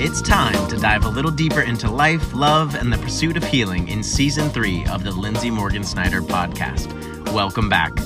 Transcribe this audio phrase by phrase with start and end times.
[0.00, 3.88] It's time to dive a little deeper into life, love, and the pursuit of healing
[3.88, 6.94] in season three of the Lindsay Morgan Snyder podcast.
[7.32, 7.96] Welcome back.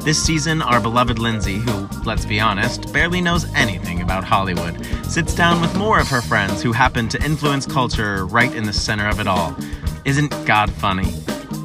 [0.00, 5.34] This season, our beloved Lindsay, who, let's be honest, barely knows anything about Hollywood, sits
[5.34, 9.06] down with more of her friends who happen to influence culture right in the center
[9.06, 9.54] of it all.
[10.06, 11.12] Isn't God funny?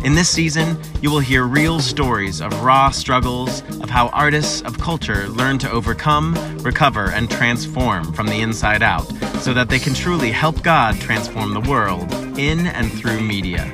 [0.04, 4.80] In this season, you will hear real stories of raw struggles, of how artists of
[4.80, 9.06] culture learn to overcome, recover, and transform from the inside out
[9.42, 13.74] so that they can truly help God transform the world in and through media.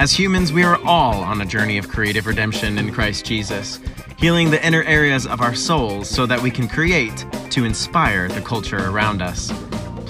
[0.00, 3.80] As humans, we are all on a journey of creative redemption in Christ Jesus,
[4.16, 8.40] healing the inner areas of our souls so that we can create to inspire the
[8.40, 9.52] culture around us.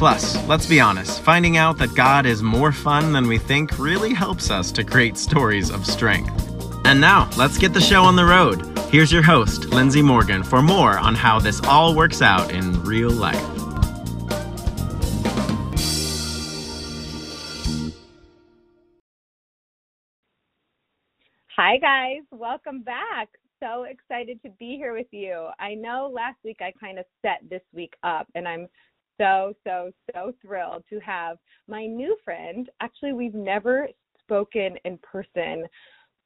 [0.01, 4.15] Plus, let's be honest, finding out that God is more fun than we think really
[4.15, 6.33] helps us to create stories of strength.
[6.87, 8.63] And now, let's get the show on the road.
[8.89, 13.11] Here's your host, Lindsay Morgan, for more on how this all works out in real
[13.11, 13.37] life.
[21.57, 22.23] Hi, guys.
[22.31, 23.29] Welcome back.
[23.63, 25.51] So excited to be here with you.
[25.59, 28.67] I know last week I kind of set this week up, and I'm
[29.21, 31.37] so, so, so thrilled to have
[31.69, 32.69] my new friend.
[32.81, 33.89] Actually, we've never
[34.21, 35.67] spoken in person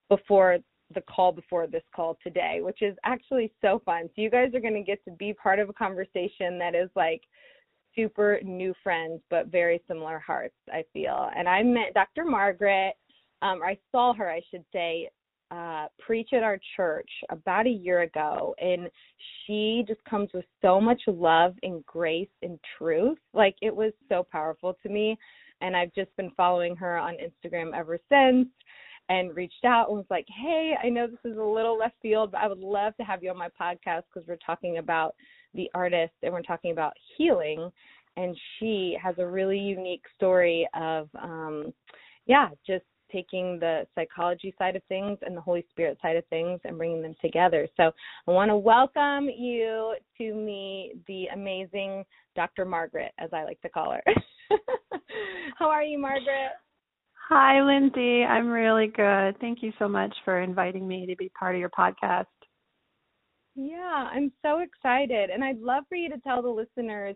[0.08, 0.58] before
[0.94, 4.04] the call before this call today, which is actually so fun.
[4.14, 6.88] So, you guys are going to get to be part of a conversation that is
[6.94, 7.22] like
[7.96, 11.30] super new friends, but very similar hearts, I feel.
[11.36, 12.24] And I met Dr.
[12.24, 12.94] Margaret,
[13.42, 15.10] um, or I saw her, I should say,
[15.50, 18.88] uh, preach at our church about a year ago, and
[19.46, 23.18] she just comes with so much love and grace and truth.
[23.32, 25.16] Like it was so powerful to me,
[25.60, 28.48] and I've just been following her on Instagram ever since.
[29.10, 32.32] And reached out and was like, "Hey, I know this is a little left field,
[32.32, 35.14] but I would love to have you on my podcast because we're talking about
[35.52, 37.70] the artist and we're talking about healing."
[38.16, 41.74] And she has a really unique story of, um,
[42.26, 46.60] yeah, just taking the psychology side of things and the Holy Spirit side of things
[46.64, 47.68] and bringing them together.
[47.76, 47.92] So
[48.26, 52.04] I want to welcome you to me, the amazing
[52.34, 52.64] Dr.
[52.64, 54.02] Margaret, as I like to call her.
[55.58, 56.52] How are you, Margaret?
[57.28, 58.24] Hi, Lindsay.
[58.24, 59.38] I'm really good.
[59.40, 62.26] Thank you so much for inviting me to be part of your podcast.
[63.54, 65.30] Yeah, I'm so excited.
[65.30, 67.14] And I'd love for you to tell the listeners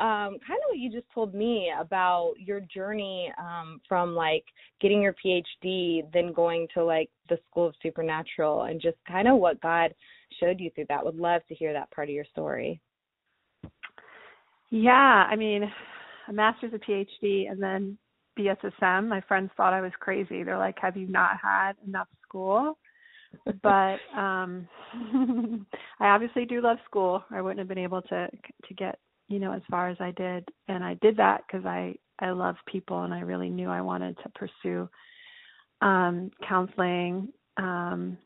[0.00, 4.44] um, kind of what you just told me about your journey um, from like
[4.80, 9.36] getting your PhD, then going to like the School of Supernatural, and just kind of
[9.36, 9.94] what God
[10.40, 11.04] showed you through that.
[11.04, 12.80] Would love to hear that part of your story.
[14.70, 15.70] Yeah, I mean,
[16.28, 17.98] a master's, a PhD, and then
[18.38, 19.06] BSSM.
[19.06, 20.42] My friends thought I was crazy.
[20.42, 22.78] They're like, "Have you not had enough school?"
[23.62, 24.66] but um
[26.00, 27.22] I obviously do love school.
[27.30, 28.98] I wouldn't have been able to to get
[29.30, 32.56] you know as far as I did and I did that because I I love
[32.66, 34.88] people and I really knew I wanted to pursue
[35.80, 38.18] um counseling um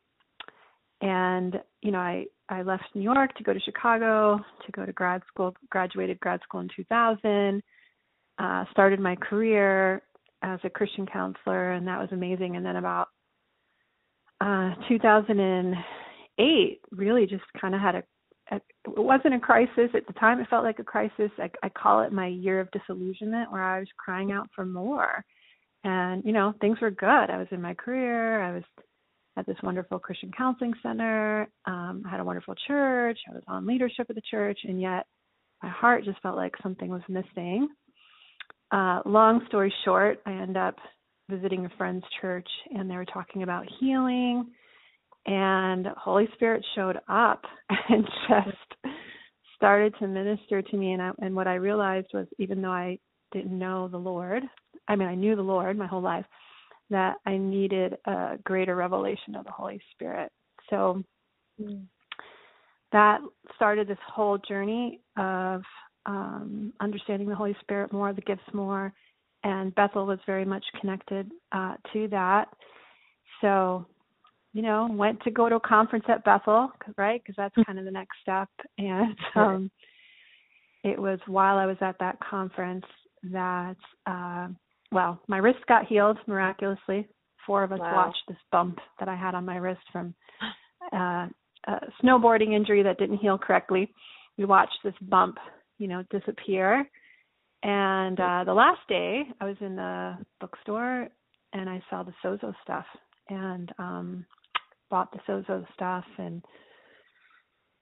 [1.00, 4.92] and you know I I left New York to go to Chicago to go to
[4.92, 7.62] grad school graduated grad school in 2000
[8.38, 10.02] uh started my career
[10.42, 13.08] as a Christian counselor and that was amazing and then about
[14.40, 18.02] uh 2008 really just kind of had a
[18.50, 19.90] it wasn't a crisis.
[19.94, 21.30] At the time it felt like a crisis.
[21.38, 25.24] I, I call it my year of disillusionment where i was crying out for more.
[25.82, 27.06] And you know things were good.
[27.30, 28.42] I was in my career.
[28.42, 28.62] I was
[29.36, 31.48] at this wonderful christian counseling center.
[31.66, 33.18] Um i had a wonderful church.
[33.30, 34.58] I was on leadership of the church.
[34.64, 35.06] And yet
[35.62, 37.68] my heart just felt like something was missing.
[38.70, 40.76] Uh long story short i end up
[41.30, 44.46] visiting a friend's church and they were talking about healing
[45.26, 47.44] and Holy Spirit showed up
[47.88, 48.94] and just
[49.56, 52.98] started to minister to me and I, and what I realized was even though I
[53.32, 54.42] didn't know the Lord,
[54.88, 56.26] I mean I knew the Lord my whole life,
[56.90, 60.30] that I needed a greater revelation of the Holy Spirit.
[60.70, 61.02] So
[61.60, 61.82] mm.
[62.92, 63.20] that
[63.56, 65.62] started this whole journey of
[66.06, 68.92] um, understanding the Holy Spirit more, the gifts more,
[69.42, 72.48] and Bethel was very much connected uh, to that.
[73.40, 73.86] So
[74.54, 77.20] you know, went to go to a conference at Bethel, right?
[77.20, 78.48] Because that's kind of the next step.
[78.78, 79.70] And um,
[80.84, 82.84] it was while I was at that conference
[83.32, 84.48] that, uh,
[84.92, 87.08] well, my wrist got healed miraculously.
[87.46, 88.06] Four of us wow.
[88.06, 90.14] watched this bump that I had on my wrist from
[90.92, 91.26] uh,
[91.66, 93.92] a snowboarding injury that didn't heal correctly.
[94.38, 95.36] We watched this bump,
[95.78, 96.88] you know, disappear.
[97.64, 101.08] And uh, the last day, I was in the bookstore
[101.52, 102.84] and I saw the Sozo stuff,
[103.30, 104.26] and um
[104.90, 106.42] bought the Sozo stuff and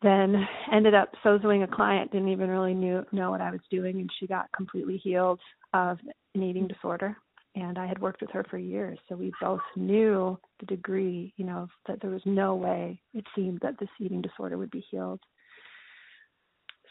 [0.02, 4.00] then ended up sozoing a client didn't even really knew know what i was doing
[4.00, 5.40] and she got completely healed
[5.74, 5.98] of
[6.34, 7.16] an eating disorder.
[7.54, 11.44] And i had worked with her for years so we both knew the degree you
[11.44, 15.20] know that there was no way it seemed that this eating disorder would be healed.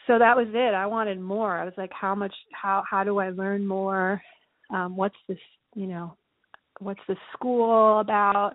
[0.08, 0.74] So that was it.
[0.74, 1.58] I wanted more.
[1.58, 4.22] I was like how much how how do i learn more?
[4.74, 5.40] Um what's this
[5.76, 6.16] you know
[6.80, 8.54] what's this school about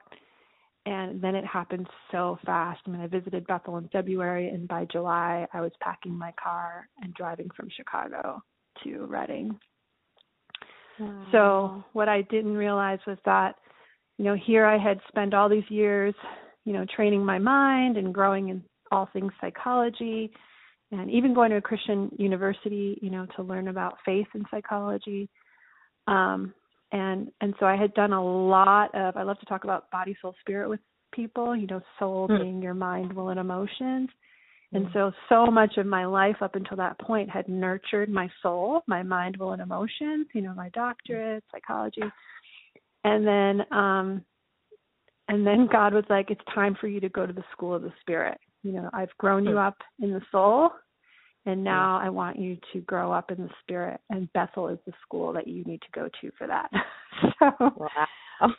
[0.87, 2.81] and then it happened so fast.
[2.87, 6.88] I mean, I visited Bethel in February, and by July, I was packing my car
[7.03, 8.41] and driving from Chicago
[8.85, 9.59] to Redding.
[11.00, 11.27] Wow.
[11.33, 13.56] So, what I didn't realize was that,
[14.17, 16.15] you know, here I had spent all these years,
[16.65, 18.62] you know, training my mind and growing in
[18.93, 20.31] all things psychology,
[20.93, 25.29] and even going to a Christian university, you know, to learn about faith and psychology.
[26.06, 26.55] Um,
[26.93, 30.17] and and so I had done a lot of I love to talk about body
[30.21, 30.81] soul spirit with
[31.12, 32.41] people you know soul mm.
[32.41, 34.09] being your mind will and emotions
[34.73, 34.93] and mm.
[34.93, 39.03] so so much of my life up until that point had nurtured my soul my
[39.03, 42.03] mind will and emotions you know my doctorate psychology
[43.05, 44.25] and then um
[45.29, 47.83] and then God was like it's time for you to go to the school of
[47.83, 50.71] the spirit you know I've grown you up in the soul
[51.47, 54.93] and now I want you to grow up in the spirit, and Bethel is the
[55.03, 56.69] school that you need to go to for that.
[57.39, 58.07] so wow.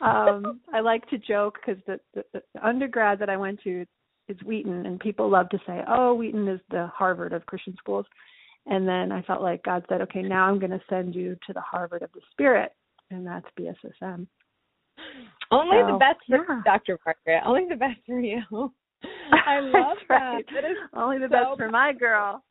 [0.00, 3.84] um, I like to joke because the, the, the undergrad that I went to
[4.28, 8.06] is Wheaton, and people love to say, "Oh, Wheaton is the Harvard of Christian schools."
[8.66, 11.52] And then I felt like God said, "Okay, now I'm going to send you to
[11.52, 12.72] the Harvard of the Spirit,
[13.10, 14.26] and that's BSSM."
[15.50, 16.62] Only so, the best for yeah.
[16.64, 16.98] Dr.
[17.04, 17.42] Margaret.
[17.46, 18.40] Only the best for you.
[19.46, 20.42] I love that.
[20.54, 22.42] That is only the so best for my girl.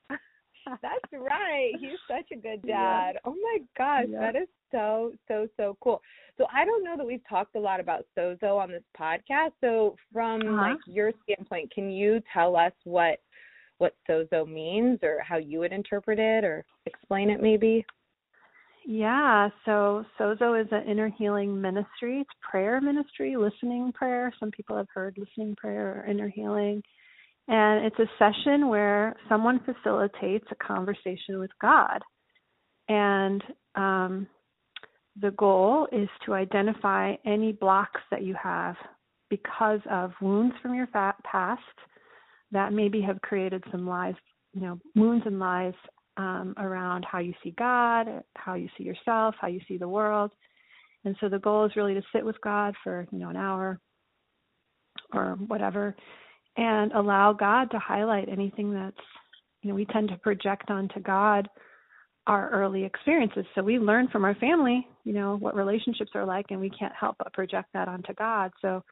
[0.81, 1.71] That's right.
[1.79, 3.13] He's such a good dad.
[3.15, 3.19] Yeah.
[3.25, 4.19] Oh my gosh, yeah.
[4.19, 6.01] that is so so so cool.
[6.37, 9.51] So I don't know that we've talked a lot about Sozo on this podcast.
[9.61, 10.69] So from uh-huh.
[10.71, 13.19] like your standpoint, can you tell us what
[13.79, 17.85] what Sozo means or how you would interpret it or explain it maybe?
[18.89, 22.21] Yeah, so Sozo is an inner healing ministry.
[22.21, 24.33] It's prayer ministry, listening prayer.
[24.39, 26.81] Some people have heard listening prayer or inner healing.
[27.47, 32.01] And it's a session where someone facilitates a conversation with God.
[32.89, 33.43] And
[33.75, 34.27] um,
[35.19, 38.75] the goal is to identify any blocks that you have
[39.29, 41.61] because of wounds from your past
[42.51, 44.15] that maybe have created some lies,
[44.53, 45.73] you know, wounds and lies
[46.17, 50.31] um, around how you see God, how you see yourself, how you see the world.
[51.05, 53.79] And so the goal is really to sit with God for, you know, an hour
[55.13, 55.95] or whatever
[56.57, 58.97] and allow God to highlight anything that's,
[59.61, 61.47] you know, we tend to project onto God
[62.25, 63.45] our early experiences.
[63.55, 66.93] So we learn from our family, you know, what relationships are like, and we can't
[66.99, 68.51] help but project that onto God.
[68.61, 68.83] So,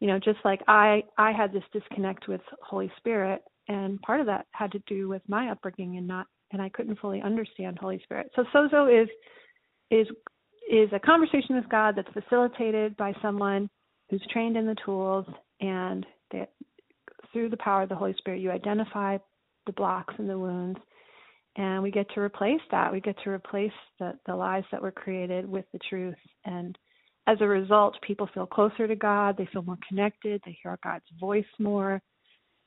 [0.00, 4.26] you know, just like I, I had this disconnect with Holy Spirit, and part of
[4.26, 8.00] that had to do with my upbringing and not, and I couldn't fully understand Holy
[8.02, 8.30] Spirit.
[8.36, 9.08] So Sozo is,
[9.90, 10.06] is,
[10.70, 13.70] is a conversation with God that's facilitated by someone
[14.10, 15.26] who's trained in the tools
[15.60, 16.50] and that
[17.38, 19.16] through the power of the Holy Spirit, you identify
[19.66, 20.80] the blocks and the wounds,
[21.54, 22.90] and we get to replace that.
[22.90, 23.70] We get to replace
[24.00, 26.16] the, the lies that were created with the truth.
[26.44, 26.76] And
[27.28, 31.04] as a result, people feel closer to God, they feel more connected, they hear God's
[31.20, 32.02] voice more.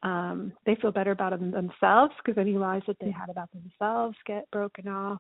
[0.03, 4.15] Um, they feel better about them themselves because any lies that they had about themselves
[4.25, 5.19] get broken off.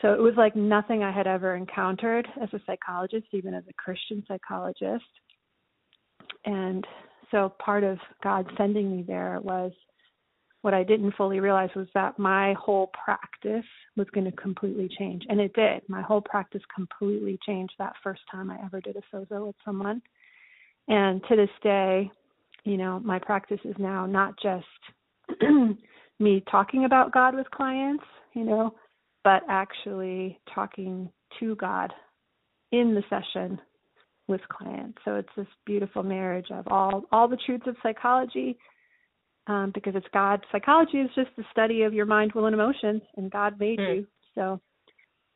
[0.00, 3.74] So it was like nothing I had ever encountered as a psychologist, even as a
[3.74, 5.04] Christian psychologist.
[6.44, 6.86] And
[7.34, 9.72] so part of God sending me there was
[10.62, 15.24] what I didn't fully realize was that my whole practice was going to completely change.
[15.28, 15.82] And it did.
[15.88, 20.00] My whole practice completely changed that first time I ever did a sozo with someone.
[20.86, 22.08] And to this day,
[22.62, 25.40] you know, my practice is now not just
[26.20, 28.74] me talking about God with clients, you know,
[29.24, 31.10] but actually talking
[31.40, 31.92] to God
[32.70, 33.58] in the session
[34.26, 34.98] with clients.
[35.04, 38.56] So it's this beautiful marriage of all all the truths of psychology,
[39.46, 40.44] um, because it's God.
[40.50, 43.96] Psychology is just the study of your mind, will, and emotions, and God made mm.
[43.96, 44.06] you.
[44.34, 44.60] So,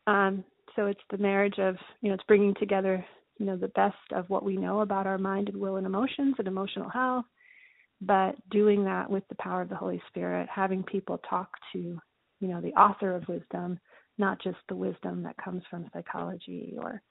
[0.07, 3.04] um, so it's the marriage of you know it's bringing together
[3.38, 6.37] you know the best of what we know about our mind and will and emotions
[6.38, 7.26] and emotional health,
[8.00, 11.78] but doing that with the power of the Holy Spirit, having people talk to
[12.40, 13.78] you know the author of wisdom,
[14.16, 17.02] not just the wisdom that comes from psychology or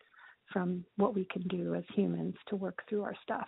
[0.51, 3.47] from what we can do as humans to work through our stuff.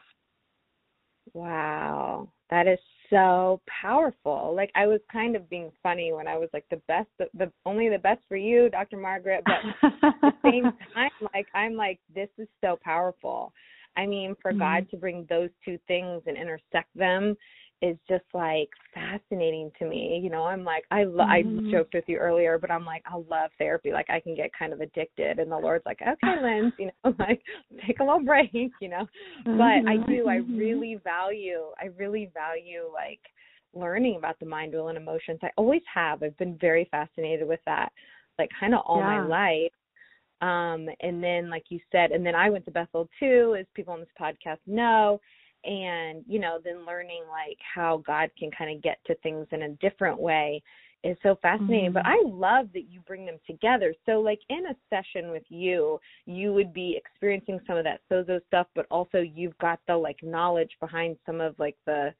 [1.34, 2.80] Wow, that is
[3.10, 4.54] so powerful.
[4.56, 7.52] Like I was kind of being funny when I was like the best, the, the
[7.66, 8.98] only the best for you, Dr.
[8.98, 10.64] Margaret, but at the same
[10.94, 13.54] time, like I'm like this is so powerful.
[13.98, 14.60] I mean, for mm-hmm.
[14.60, 17.36] God to bring those two things and intersect them
[17.82, 20.20] is just like fascinating to me.
[20.22, 21.70] You know, I'm like I lo- mm-hmm.
[21.70, 23.92] I joked with you earlier, but I'm like I love therapy.
[23.92, 27.16] Like I can get kind of addicted, and the Lord's like, okay, Linz, you know,
[27.20, 27.42] like
[27.86, 29.08] take a little break, you know.
[29.46, 29.58] Mm-hmm.
[29.58, 30.12] But I mm-hmm.
[30.12, 30.28] do.
[30.28, 30.58] I mm-hmm.
[30.58, 31.66] really value.
[31.80, 33.22] I really value like
[33.74, 35.40] learning about the mind, will, and emotions.
[35.42, 36.24] I always have.
[36.24, 37.90] I've been very fascinated with that,
[38.38, 39.22] like kind of all yeah.
[39.22, 39.72] my life.
[40.42, 43.94] Um, and then, like you said, and then I went to Bethel too, as people
[43.94, 45.20] on this podcast know
[45.64, 49.64] and you know then learning like how god can kind of get to things in
[49.64, 50.62] a different way
[51.04, 51.94] is so fascinating mm-hmm.
[51.94, 53.94] but i love that you bring them together.
[54.06, 58.40] So like in a session with you you would be experiencing some of that sozo
[58.48, 62.14] stuff but also you've got the like knowledge behind some of like the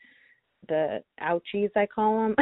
[0.68, 2.36] the ouchies i call them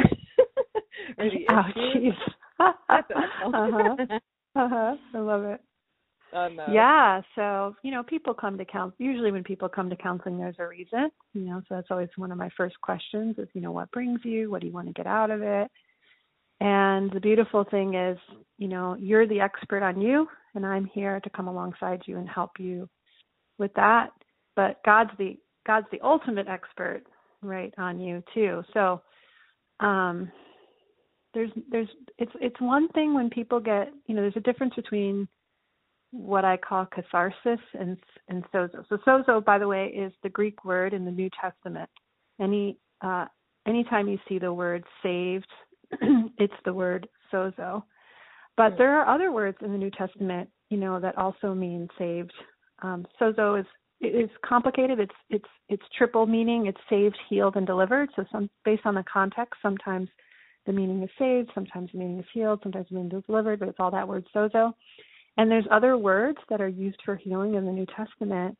[1.16, 2.16] the ouchies.
[2.60, 3.96] uh-huh.
[4.56, 4.96] Uh-huh.
[5.14, 5.60] I love it
[6.32, 6.66] No.
[6.70, 8.96] Yeah, so you know, people come to counsel.
[8.98, 11.10] Usually, when people come to counseling, there's a reason.
[11.32, 14.20] You know, so that's always one of my first questions: is you know, what brings
[14.24, 14.50] you?
[14.50, 15.70] What do you want to get out of it?
[16.60, 18.18] And the beautiful thing is,
[18.58, 22.28] you know, you're the expert on you, and I'm here to come alongside you and
[22.28, 22.88] help you
[23.58, 24.10] with that.
[24.56, 27.02] But God's the God's the ultimate expert,
[27.42, 28.62] right, on you too.
[28.74, 29.00] So,
[29.80, 30.30] um,
[31.32, 35.28] there's there's it's it's one thing when people get you know there's a difference between
[36.10, 37.96] what I call catharsis and
[38.28, 38.84] and sozo.
[38.88, 41.90] So sozo, by the way, is the Greek word in the New Testament.
[42.40, 43.26] Any uh,
[43.66, 45.48] anytime you see the word saved,
[46.38, 47.82] it's the word sozo.
[48.56, 52.32] But there are other words in the New Testament, you know, that also mean saved.
[52.82, 53.66] Um, sozo is
[54.00, 55.00] is complicated.
[55.00, 56.66] It's it's it's triple meaning.
[56.66, 58.10] It's saved, healed, and delivered.
[58.16, 60.08] So some based on the context, sometimes
[60.66, 63.68] the meaning is saved, sometimes the meaning is healed, sometimes the meaning is delivered, but
[63.68, 64.72] it's all that word sozo.
[65.38, 68.58] And there's other words that are used for healing in the New Testament.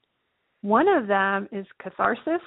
[0.63, 2.41] One of them is catharsis,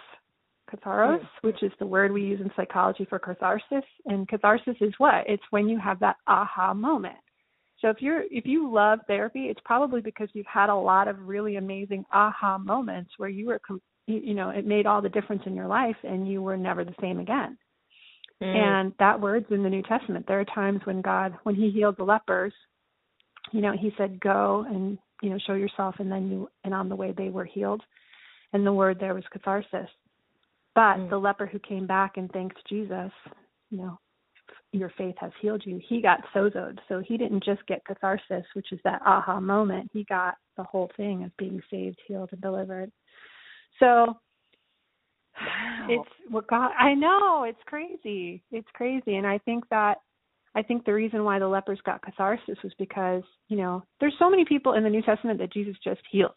[0.74, 1.48] katharos, mm-hmm.
[1.48, 3.84] which is the word we use in psychology for catharsis.
[4.06, 5.26] And catharsis is what?
[5.28, 7.18] It's when you have that aha moment.
[7.80, 11.20] So if you're if you love therapy, it's probably because you've had a lot of
[11.20, 13.60] really amazing aha moments where you were
[14.08, 16.96] you know, it made all the difference in your life and you were never the
[17.02, 17.58] same again.
[18.42, 18.56] Mm.
[18.56, 20.26] And that word's in the New Testament.
[20.28, 22.54] There are times when God, when He healed the lepers,
[23.52, 26.90] you know, he said, "Go and you know show yourself," and then you and on
[26.90, 27.82] the way they were healed.
[28.54, 29.90] And the word there was catharsis.
[30.76, 31.10] But mm.
[31.10, 33.12] the leper who came back and thanked Jesus,
[33.70, 34.00] you know,
[34.72, 35.82] your faith has healed you.
[35.88, 39.90] He got sozoed, so he didn't just get catharsis, which is that aha moment.
[39.94, 42.92] He got the whole thing of being saved, healed, and delivered.
[43.80, 43.86] So
[45.40, 45.88] wow.
[45.90, 46.72] it's what God.
[46.80, 48.44] I know it's crazy.
[48.52, 49.98] It's crazy, and I think that
[50.54, 54.30] I think the reason why the lepers got catharsis was because, you know, there's so
[54.30, 56.32] many people in the New Testament that Jesus just healed,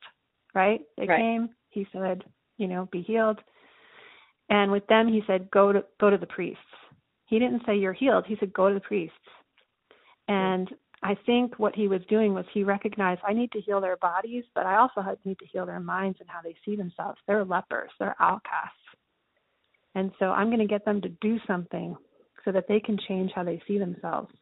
[0.54, 0.80] right?
[0.96, 1.18] They right.
[1.18, 2.22] came, he said,
[2.56, 3.40] you know, be healed.
[4.50, 6.60] And with them he said, Go to go to the priests.
[7.26, 9.16] He didn't say you're healed, he said, Go to the priests.
[10.28, 10.70] And
[11.02, 14.44] I think what he was doing was he recognized I need to heal their bodies,
[14.54, 17.18] but I also need to heal their minds and how they see themselves.
[17.26, 18.78] They're lepers, they're outcasts.
[19.94, 21.96] And so I'm going to get them to do something
[22.44, 24.32] so that they can change how they see themselves.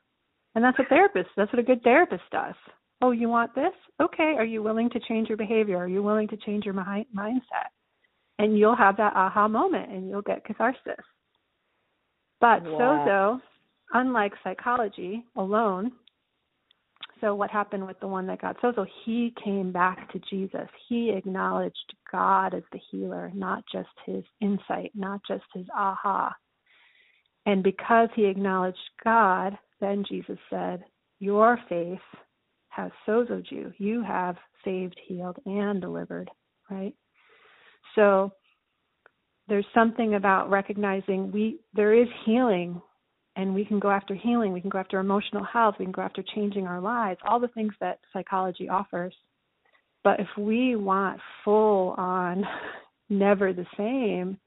[0.54, 1.30] And that's a therapist.
[1.36, 2.54] That's what a good therapist does.
[3.00, 3.72] Oh, you want this?
[4.00, 4.34] Okay.
[4.36, 5.76] Are you willing to change your behavior?
[5.78, 7.70] Are you willing to change your mi- mindset?
[8.38, 11.04] And you'll have that aha moment and you'll get catharsis.
[12.40, 13.06] But wow.
[13.06, 13.40] sozo,
[13.92, 15.92] unlike psychology alone,
[17.22, 18.84] so what happened with the one that got sozo?
[19.04, 20.68] He came back to Jesus.
[20.88, 26.34] He acknowledged God as the healer, not just his insight, not just his aha.
[27.46, 30.84] And because he acknowledged God, then Jesus said,
[31.18, 31.98] Your faith
[32.68, 33.72] has sozoed you.
[33.78, 36.30] You have saved, healed, and delivered,
[36.70, 36.94] right?
[37.94, 38.32] So
[39.48, 42.80] there's something about recognizing we there is healing
[43.36, 46.02] and we can go after healing, we can go after emotional health, we can go
[46.02, 49.14] after changing our lives, all the things that psychology offers.
[50.04, 52.44] But if we want full on
[53.10, 54.38] never the same,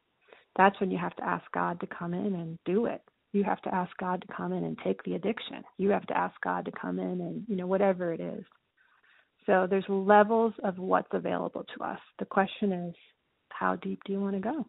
[0.58, 3.02] that's when you have to ask God to come in and do it.
[3.34, 5.64] You have to ask God to come in and take the addiction.
[5.78, 8.46] You have to ask God to come in and, you know, whatever it is.
[9.46, 12.00] So there's levels of what's available to us.
[12.20, 12.96] The question is,
[13.50, 14.66] how deep do you want to go?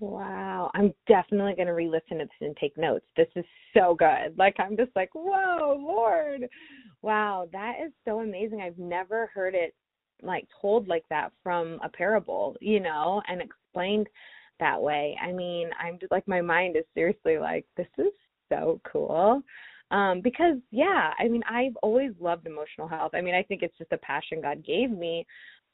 [0.00, 0.70] Wow.
[0.74, 3.06] I'm definitely going to re listen to this and take notes.
[3.16, 4.36] This is so good.
[4.36, 6.48] Like, I'm just like, whoa, Lord.
[7.02, 7.48] Wow.
[7.52, 8.60] That is so amazing.
[8.60, 9.74] I've never heard it
[10.22, 14.08] like told like that from a parable, you know, and explained
[14.60, 15.16] that way.
[15.22, 18.12] I mean, I'm just like my mind is seriously like this is
[18.48, 19.42] so cool.
[19.90, 23.12] Um because yeah, I mean, I've always loved emotional health.
[23.14, 25.26] I mean, I think it's just a passion God gave me,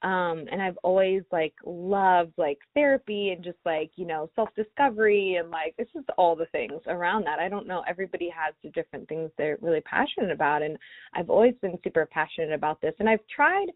[0.02, 5.50] um and I've always like loved like therapy and just like, you know, self-discovery and
[5.50, 7.38] like it's just all the things around that.
[7.38, 10.78] I don't know everybody has the different things they're really passionate about and
[11.14, 13.66] I've always been super passionate about this and I've tried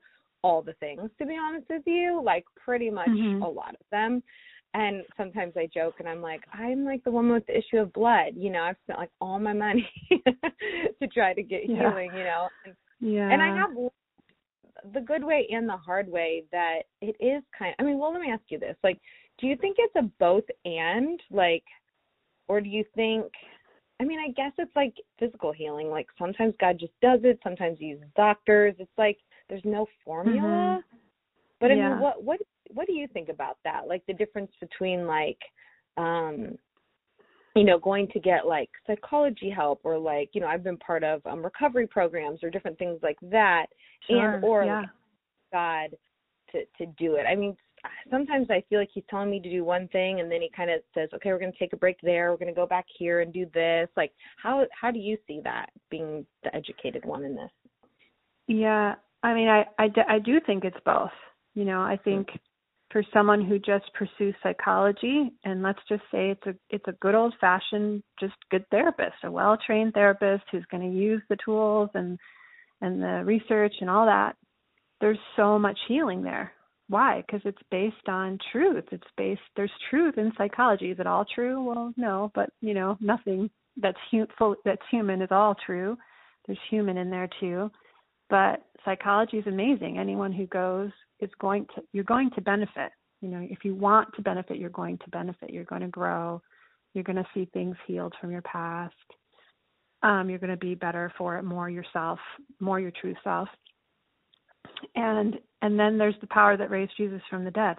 [0.44, 3.42] all the things to be honest with you, like pretty much Mhm.
[3.42, 4.22] a lot of them
[4.74, 7.92] and sometimes I joke and I'm like, I'm like the woman with the issue of
[7.92, 8.32] blood.
[8.36, 9.88] You know, I've spent like all my money
[11.00, 11.88] to try to get Yeah.
[11.88, 12.10] healing.
[12.16, 13.32] You know, and, Yeah.
[13.32, 13.70] and I have
[14.92, 17.74] the good way and the hard way that it is kind.
[17.78, 19.00] of, I mean, well, let me ask you this: like,
[19.38, 21.64] do you think it's a both and, like,
[22.48, 23.26] or do you think?
[24.00, 25.88] I mean, I guess it's like physical healing.
[25.88, 27.38] Like sometimes God just does it.
[27.44, 28.74] Sometimes He uses doctors.
[28.80, 30.82] It's like there's no formula.
[31.60, 31.90] But I Yeah.
[31.90, 33.86] mean, what what what do you think about that?
[33.86, 35.38] Like the difference between like,
[35.96, 36.58] um,
[37.54, 41.04] you know, going to get like psychology help or like, you know, I've been part
[41.04, 43.66] of um recovery programs or different things like that,
[44.08, 44.80] Sure, and or yeah.
[44.80, 44.88] like
[45.52, 45.90] God
[46.52, 47.26] to to do it.
[47.28, 47.56] I mean,
[48.10, 50.70] sometimes I feel like He's telling me to do one thing, and then He kind
[50.70, 52.30] of says, okay, we're going to take a break there.
[52.30, 53.88] We're going to go back here and do this.
[53.96, 57.50] Like, how how do you see that being the educated one in this?
[58.46, 58.94] Yeah,
[59.25, 61.11] I mean, I, I, I do think it's both.
[61.54, 62.28] You know, I think
[62.90, 67.14] for someone who just pursues psychology, and let's just say it's a it's a good
[67.14, 71.88] old fashioned, just good therapist, a well trained therapist who's going to use the tools
[71.95, 72.19] and
[72.83, 74.37] and the research and all that.
[75.00, 76.52] There's so much healing there.
[76.88, 77.25] Why?
[77.26, 78.85] Because it's based on truth.
[78.93, 79.40] It's based.
[79.57, 80.90] There's truth in psychology.
[80.90, 81.64] Is it all true?
[81.64, 85.97] Well, no, but you know, nothing that's hu- full, that's human is all true.
[86.47, 87.71] There's human in there too
[88.31, 89.99] but psychology is amazing.
[89.99, 90.90] Anyone who goes
[91.21, 92.93] is going to you're going to benefit.
[93.21, 95.50] You know if you want to benefit you're going to benefit.
[95.50, 96.43] You're going to grow.
[96.95, 98.95] You're going to see things healed from your past.
[100.02, 102.19] Um you're going to be better for it more yourself
[102.61, 103.49] more your true self.
[104.95, 107.76] And and then there's the power that raised jesus from the dead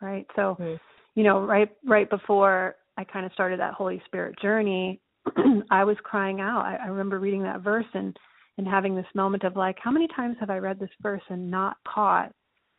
[0.00, 0.26] right?
[0.36, 0.80] So Mhm.
[1.14, 5.00] you know right right before i kind of started that holy spirit journey
[5.70, 6.64] i was crying out.
[6.64, 8.16] I, I remember reading that verse and
[8.60, 11.50] and having this moment of like, how many times have I read this verse and
[11.50, 12.30] not caught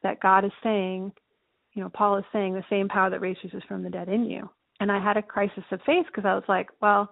[0.03, 1.11] that God is saying,
[1.73, 4.25] you know, Paul is saying the same power that raised Jesus from the dead in
[4.25, 4.47] you.
[4.79, 7.09] And I had a crisis of faith because I was like, well,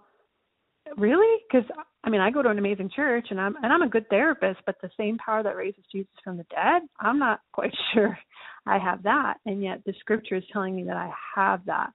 [0.97, 1.41] really?
[1.49, 1.67] Because
[2.03, 4.59] I mean, I go to an amazing church and I'm and I'm a good therapist,
[4.67, 8.19] but the same power that raises Jesus from the dead, I'm not quite sure
[8.67, 9.37] I have that.
[9.47, 11.89] And yet the scripture is telling me that I have that.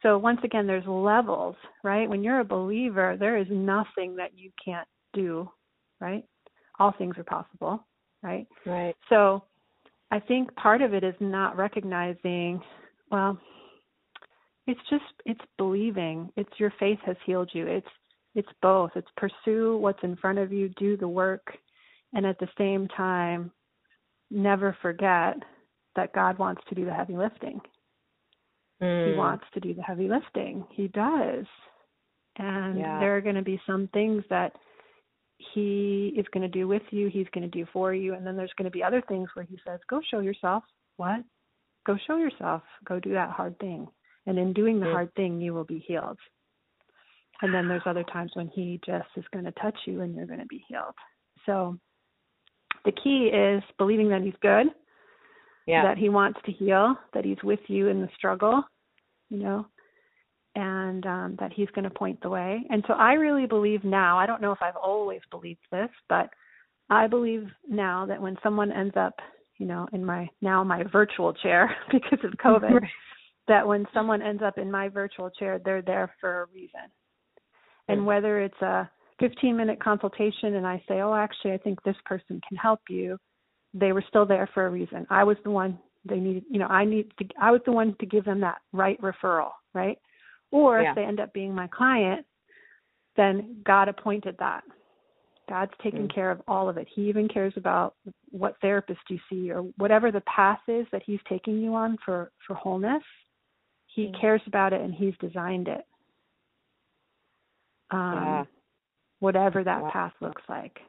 [0.00, 2.08] So once again, there's levels, right?
[2.08, 5.50] When you're a believer, there is nothing that you can't do
[6.02, 6.24] right?
[6.78, 7.86] All things are possible,
[8.22, 8.46] right?
[8.66, 8.94] Right.
[9.08, 9.44] So
[10.10, 12.60] I think part of it is not recognizing,
[13.10, 13.38] well,
[14.66, 16.30] it's just it's believing.
[16.36, 17.66] It's your faith has healed you.
[17.66, 17.86] It's
[18.34, 18.90] it's both.
[18.96, 21.54] It's pursue what's in front of you, do the work,
[22.12, 23.50] and at the same time
[24.30, 25.36] never forget
[25.94, 27.60] that God wants to do the heavy lifting.
[28.80, 29.16] He Mm.
[29.16, 30.64] wants to do the heavy lifting.
[30.70, 31.46] He does.
[32.36, 32.98] And Yeah.
[32.98, 34.56] there are going to be some things that
[35.54, 38.36] he is going to do with you, he's going to do for you, and then
[38.36, 40.64] there's going to be other things where he says, "Go show yourself."
[40.96, 41.24] What?
[41.86, 42.62] Go show yourself.
[42.84, 43.88] Go do that hard thing.
[44.26, 46.18] And in doing the hard thing, you will be healed.
[47.40, 50.26] And then there's other times when he just is going to touch you and you're
[50.26, 50.94] going to be healed.
[51.44, 51.76] So
[52.84, 54.68] the key is believing that he's good,
[55.66, 55.82] Yeah.
[55.82, 58.62] that he wants to heal, that he's with you in the struggle,
[59.28, 59.66] you know,
[60.54, 62.62] and um, that he's going to point the way.
[62.70, 66.28] And so I really believe now, I don't know if I've always believed this, but
[66.90, 69.14] I believe now that when someone ends up,
[69.58, 72.90] you know, in my now my virtual chair because of COVID, Right.
[73.48, 76.80] that when someone ends up in my virtual chair, they're there for a reason.
[77.88, 81.96] And whether it's a 15 minute consultation and I say, oh, actually, I think this
[82.04, 83.18] person can help you,
[83.74, 85.06] they were still there for a reason.
[85.10, 87.94] I was the one they needed, you know, I need to, I was the one
[88.00, 89.98] to give them that right referral, right?
[90.52, 90.90] Or Yeah.
[90.90, 92.24] if they end up being my client,
[93.16, 94.62] then God appointed that.
[95.48, 96.14] God's taking Mm.
[96.14, 96.86] care of all of it.
[96.88, 97.96] He even cares about
[98.30, 102.30] what therapist you see or whatever the path is that he's taking you on for
[102.46, 103.02] for wholeness.
[103.86, 104.20] He Mm.
[104.20, 105.86] cares about it and he's designed it.
[107.90, 108.44] Um Yeah.
[109.18, 109.90] whatever that Wow.
[109.90, 110.80] path looks like.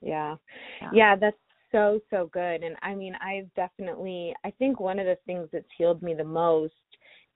[0.00, 0.36] Yeah.
[0.80, 0.90] Yeah.
[0.92, 1.36] Yeah, that's
[1.72, 2.62] so so good.
[2.62, 6.24] And I mean, I've definitely I think one of the things that's healed me the
[6.24, 6.74] most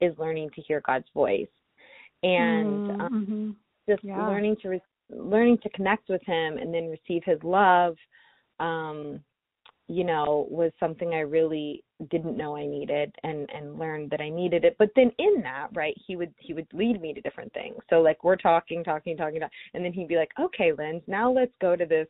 [0.01, 1.49] is learning to hear God's voice.
[2.23, 3.57] And Mhm, um, mhm.
[3.89, 4.27] just Yeah.
[4.27, 4.81] learning to re-
[5.11, 7.97] learning to connect with him and then receive his love
[8.59, 9.23] um
[9.89, 14.29] you know was something I really didn't know I needed and and learned that I
[14.29, 17.53] needed it but then in that right he would he would lead me to different
[17.53, 21.01] things so like we're talking talking talking talking and then he'd be like okay Lynn
[21.07, 22.09] now let's go to this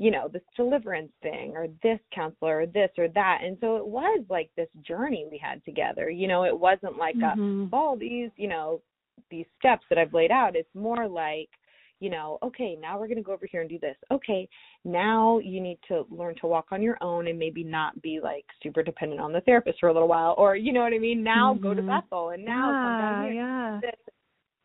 [0.00, 3.40] you know, this deliverance thing or this counselor or this or that.
[3.44, 6.08] And so it was like this journey we had together.
[6.08, 7.66] You know, it wasn't like mm-hmm.
[7.70, 8.80] a, all these, you know,
[9.30, 10.56] these steps that I've laid out.
[10.56, 11.50] It's more like,
[11.98, 13.96] you know, okay, now we're going to go over here and do this.
[14.10, 14.48] Okay,
[14.86, 18.46] now you need to learn to walk on your own and maybe not be like
[18.62, 21.22] super dependent on the therapist for a little while, or you know what I mean.
[21.22, 21.62] Now mm-hmm.
[21.62, 23.34] go to Bethel, and now yeah, come down here.
[23.34, 23.80] Yeah.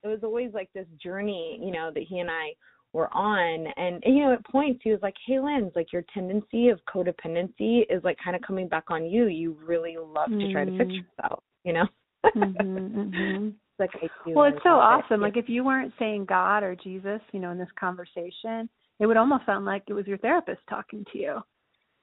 [0.06, 2.54] It was always like this journey, you know, that he and I
[2.96, 6.04] were on, and, and you know, at points he was like, "Hey, Lynn, like your
[6.14, 9.28] tendency of codependency is like kind of coming back on you.
[9.28, 10.40] You really love mm-hmm.
[10.40, 11.04] to try to fix Mm.
[11.04, 11.86] yourself, you know."
[12.34, 13.50] mm-hmm, mm-hmm.
[13.80, 13.92] like
[14.28, 15.24] well it's so awesome it.
[15.24, 19.18] like if you weren't saying god or jesus you know in this conversation it would
[19.18, 21.40] almost sound like it was your therapist talking to you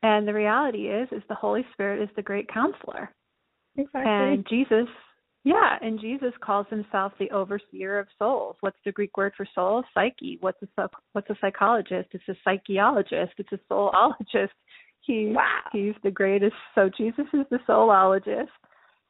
[0.03, 3.11] and the reality is is the holy spirit is the great counselor
[3.77, 4.03] exactly.
[4.05, 4.89] and jesus
[5.45, 8.57] yeah and jesus calls himself the overseer of souls.
[8.61, 9.83] What's the greek word for soul?
[9.95, 10.39] Psyche.
[10.41, 12.09] What's a what's a psychologist?
[12.13, 14.51] It's a psychologist it's a soulologist.
[15.01, 15.63] He wow.
[15.73, 16.55] he's the greatest.
[16.75, 18.49] So jesus is the soulologist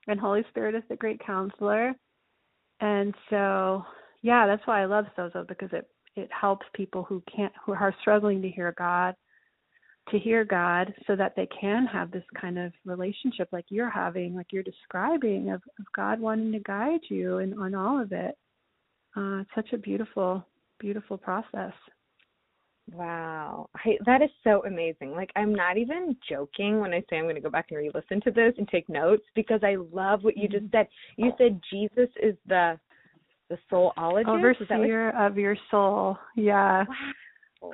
[0.09, 1.95] and holy spirit is the great counselor.
[2.81, 3.85] And so
[4.23, 7.95] yeah that's why i love sozo because it it helps people who can't who are
[8.01, 9.15] struggling to hear god
[10.11, 14.35] to hear god so that they can have this kind of relationship like you're having
[14.35, 18.37] like you're describing of, of god wanting to guide you and on all of it
[19.17, 20.45] uh it's such a beautiful
[20.81, 21.73] beautiful process
[22.91, 23.69] Wow.
[23.77, 25.13] I, that is so amazing.
[25.13, 28.21] Like I'm not even joking when I say I'm going to go back and re-listen
[28.23, 30.89] to this and take notes because I love what you just said.
[31.17, 32.79] You said Jesus is the
[33.49, 34.27] the soulologist.
[34.29, 35.27] Overseer what...
[35.27, 36.17] of your soul.
[36.37, 36.85] Yeah.
[36.89, 36.95] Wow.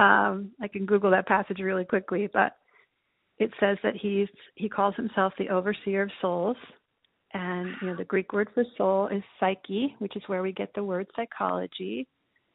[0.00, 2.56] Um I can google that passage really quickly, but
[3.38, 6.56] it says that he's he calls himself the overseer of souls.
[7.34, 10.70] And you know the Greek word for soul is psyche, which is where we get
[10.74, 12.08] the word psychology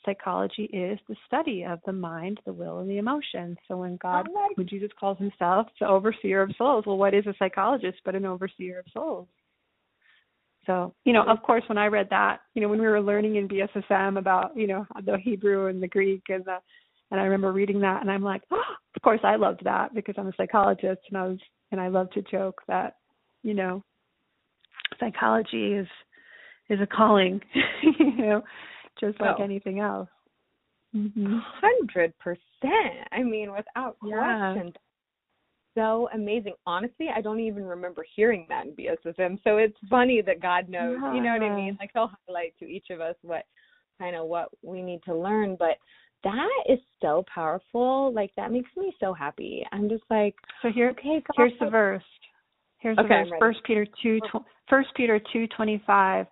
[0.05, 3.57] psychology is the study of the mind, the will, and the emotions.
[3.67, 7.33] So when God, when Jesus calls himself the overseer of souls, well, what is a
[7.39, 9.27] psychologist but an overseer of souls?
[10.65, 13.35] So, you know, of course, when I read that, you know, when we were learning
[13.35, 16.57] in BSSM about, you know, the Hebrew and the Greek and the,
[17.13, 18.61] and I remember reading that and I'm like, oh,
[18.95, 21.37] of course I loved that because I'm a psychologist and I was,
[21.71, 22.95] and I love to joke that,
[23.43, 23.83] you know,
[24.99, 25.87] psychology is,
[26.71, 27.39] is a calling,
[27.99, 28.41] you know,
[28.99, 29.43] just like oh.
[29.43, 30.09] anything else.
[30.93, 32.05] 100 mm-hmm.
[32.19, 33.07] percent.
[33.11, 34.53] I mean, without yeah.
[34.53, 34.73] question.
[35.75, 36.53] So amazing.
[36.65, 39.37] Honestly, I don't even remember hearing that in BSSM.
[39.43, 40.97] So it's funny that God knows.
[40.99, 41.13] Yeah.
[41.13, 41.77] You know what I mean?
[41.79, 43.43] Like He'll highlight to each of us what
[43.99, 45.57] kind of what we need to learn.
[45.59, 45.77] But
[46.23, 48.13] that is so powerful.
[48.13, 49.65] Like that makes me so happy.
[49.71, 51.33] I'm just like, so here, okay, God.
[51.37, 52.03] here's the verse.
[52.79, 53.39] Here's okay, the verse.
[53.39, 54.19] First Peter two,
[54.69, 56.27] First Peter two twenty five.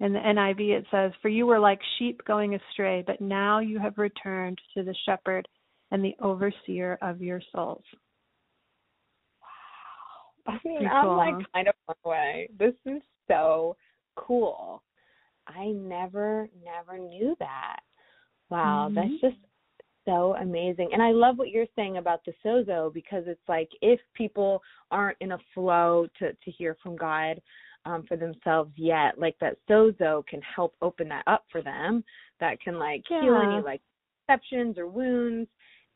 [0.00, 3.78] In the NIV, it says, For you were like sheep going astray, but now you
[3.78, 5.46] have returned to the shepherd
[5.92, 7.84] and the overseer of your souls.
[10.48, 10.54] Wow.
[10.54, 12.48] I mean, I'm like kind of blown away.
[12.58, 13.76] This is so
[14.16, 14.82] cool.
[15.46, 17.80] I never, never knew that.
[18.52, 18.94] Wow, mm-hmm.
[18.94, 19.42] that's just
[20.04, 20.90] so amazing.
[20.92, 25.16] And I love what you're saying about the sozo because it's like if people aren't
[25.20, 27.40] in a flow to to hear from God,
[27.84, 32.04] um, for themselves yet, like that sozo can help open that up for them.
[32.40, 33.22] That can like yeah.
[33.22, 33.80] heal any like
[34.26, 35.48] perceptions or wounds,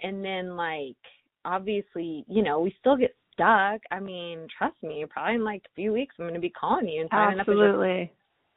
[0.03, 0.97] and then like
[1.45, 3.81] obviously, you know, we still get stuck.
[3.91, 6.89] I mean, trust me, probably in like a few weeks, I'm going to be calling
[6.89, 8.03] you and signing Absolutely.
[8.03, 8.09] up.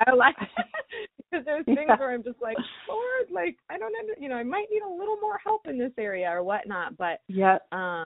[0.05, 0.35] I like
[1.31, 1.97] because there's things yeah.
[1.97, 2.57] where I'm just like,
[2.87, 5.77] Lord, like I don't, under, you know, I might need a little more help in
[5.77, 6.97] this area or whatnot.
[6.97, 8.05] But yeah, um,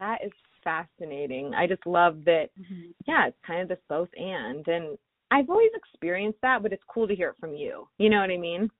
[0.00, 1.54] that is fascinating.
[1.54, 2.48] I just love that.
[2.60, 2.90] Mm-hmm.
[3.06, 4.98] Yeah, it's kind of this both and, and
[5.30, 7.88] I've always experienced that, but it's cool to hear it from you.
[7.98, 8.70] You know what I mean?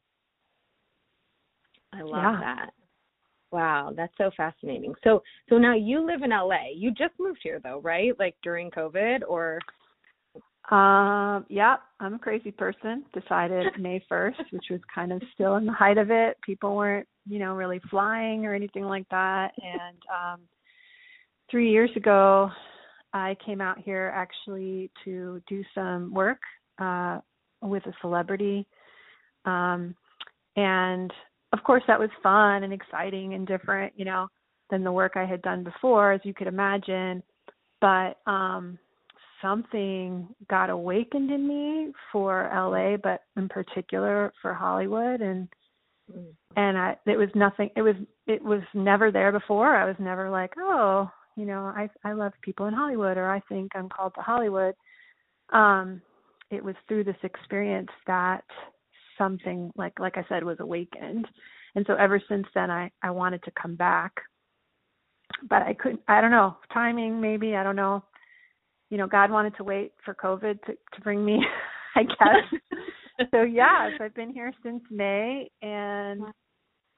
[1.92, 2.40] I love yeah.
[2.40, 2.70] that.
[3.52, 4.94] Wow, that's so fascinating.
[5.02, 6.70] So, so now you live in LA.
[6.74, 8.12] You just moved here though, right?
[8.18, 9.60] Like during COVID or?
[10.70, 13.04] Um, yeah, I'm a crazy person.
[13.14, 16.36] Decided May 1st, which was kind of still in the height of it.
[16.42, 19.52] People weren't, you know, really flying or anything like that.
[19.62, 20.40] And um
[21.50, 22.50] three years ago,
[23.12, 26.40] I came out here actually to do some work
[26.78, 27.20] uh,
[27.62, 28.66] with a celebrity.
[29.44, 29.94] Um,
[30.56, 31.12] and
[31.52, 34.28] of course, that was fun and exciting and different, you know,
[34.70, 37.22] than the work I had done before, as you could imagine.
[37.80, 38.78] But um,
[39.42, 45.20] something got awakened in me for LA, but in particular for Hollywood.
[45.20, 45.48] And
[46.56, 47.70] and I, it was nothing.
[47.76, 47.96] It was
[48.26, 49.74] it was never there before.
[49.76, 53.40] I was never like, oh, you know i i love people in hollywood or i
[53.48, 54.74] think i'm called to hollywood
[55.52, 56.00] um
[56.50, 58.42] it was through this experience that
[59.18, 61.26] something like like i said was awakened
[61.74, 64.12] and so ever since then i i wanted to come back
[65.48, 66.00] but I couldn't.
[66.08, 67.20] I don't know timing.
[67.20, 68.04] Maybe I don't know.
[68.90, 71.40] You know, God wanted to wait for COVID to to bring me.
[71.96, 72.60] I guess.
[73.30, 76.22] so yeah, so I've been here since May, and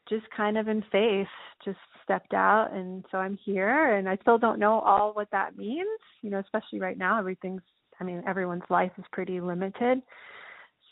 [0.09, 1.29] just kind of in faith,
[1.65, 5.57] just stepped out, and so I'm here, and I still don't know all what that
[5.57, 5.89] means.
[6.23, 7.63] You know, especially right now, everything's.
[8.01, 10.03] I mean, everyone's life is pretty limited.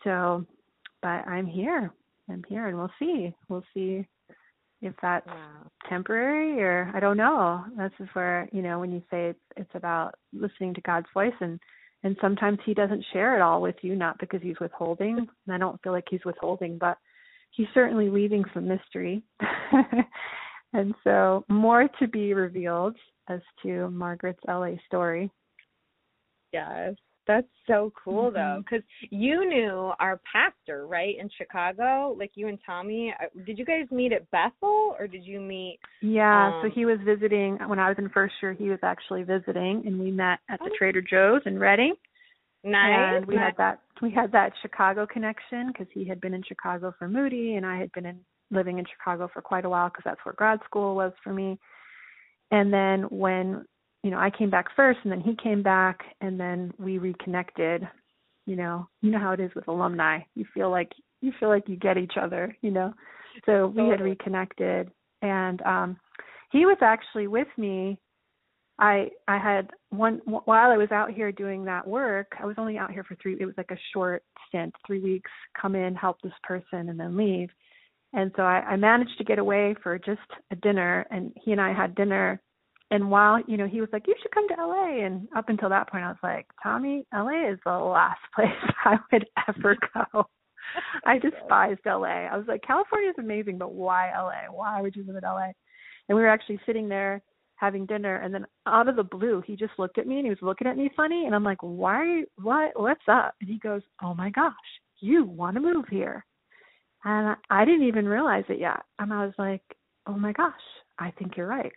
[0.02, 0.44] So,
[1.02, 1.92] but I'm here.
[2.28, 3.32] I'm here, and we'll see.
[3.48, 4.06] We'll see
[4.82, 5.70] if that's wow.
[5.88, 7.64] temporary or I don't know.
[7.76, 11.34] This is where you know when you say it's, it's about listening to God's voice
[11.40, 11.58] and
[12.02, 15.18] and sometimes He doesn't share it all with you, not because He's withholding.
[15.18, 16.98] And I don't feel like He's withholding, but
[17.50, 19.24] He's certainly leaving some mystery.
[20.72, 22.96] and so more to be revealed
[23.28, 25.30] as to Margaret's LA story.
[26.52, 26.94] Yes.
[27.26, 28.34] That's so cool mm-hmm.
[28.34, 32.14] though, because you knew our pastor, right, in Chicago.
[32.16, 35.78] Like you and Tommy, uh, did you guys meet at Bethel or did you meet?
[36.02, 38.52] Yeah, um, so he was visiting when I was in first year.
[38.52, 40.76] He was actually visiting, and we met at the oh.
[40.78, 41.94] Trader Joe's in Redding.
[42.62, 43.16] Nice.
[43.16, 43.46] And we nice.
[43.46, 47.54] had that we had that Chicago connection because he had been in Chicago for Moody,
[47.54, 50.34] and I had been in living in Chicago for quite a while because that's where
[50.34, 51.58] grad school was for me.
[52.50, 53.64] And then when
[54.06, 57.88] you know, I came back first and then he came back and then we reconnected.
[58.46, 60.20] You know, you know how it is with alumni.
[60.36, 62.94] You feel like you feel like you get each other, you know.
[63.46, 64.92] So we had reconnected
[65.22, 65.96] and um
[66.52, 67.98] he was actually with me.
[68.78, 72.78] I I had one while I was out here doing that work, I was only
[72.78, 76.22] out here for 3 it was like a short stint, 3 weeks, come in, help
[76.22, 77.48] this person and then leave.
[78.12, 80.20] And so I, I managed to get away for just
[80.52, 82.40] a dinner and he and I had dinner
[82.90, 85.68] and while you know he was like you should come to la and up until
[85.68, 88.49] that point i was like tommy la is the last place
[88.85, 90.25] i would ever go.
[91.07, 95.05] I despised la i was like california is amazing but why la why would you
[95.07, 95.38] live in la
[96.09, 97.22] and we were actually sitting there
[97.57, 100.31] having dinner and then out of the blue he just looked at me and he
[100.31, 103.35] was looking at me funny and i'm like why what what's up?
[103.40, 104.53] And he goes oh my gosh
[105.01, 106.25] you want to move here?
[107.05, 108.81] And i didn't even realize it yet.
[108.99, 109.62] And i was like
[110.07, 110.53] oh my gosh
[110.99, 111.72] i think you're right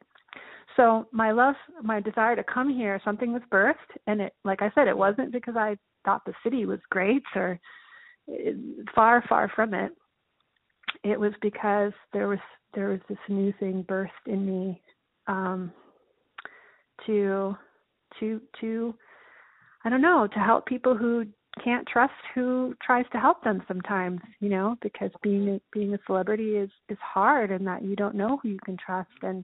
[0.76, 3.76] so my love my desire to come here something was birthed
[4.08, 7.60] and it like i said it wasn't because i thought the city was great or
[8.96, 9.92] far far from it.
[11.04, 12.40] It was because there was
[12.74, 14.82] there was this new thing birthed in me
[15.28, 15.72] um
[17.06, 17.56] to
[18.20, 18.94] to to
[19.86, 21.26] i don't know to help people who
[21.64, 26.58] can't trust who tries to help them sometimes you know because being being a celebrity
[26.58, 29.44] is is hard and that you don't know who you can trust and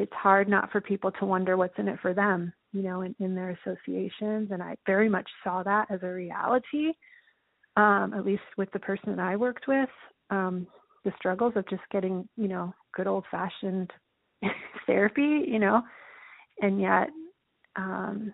[0.00, 3.14] it's hard not for people to wonder what's in it for them, you know, in,
[3.20, 4.50] in their associations.
[4.50, 6.92] And I very much saw that as a reality,
[7.76, 9.90] um, at least with the person that I worked with.
[10.30, 10.66] Um,
[11.04, 13.90] the struggles of just getting, you know, good old fashioned
[14.86, 15.82] therapy, you know,
[16.62, 17.08] and yet,
[17.76, 18.32] um,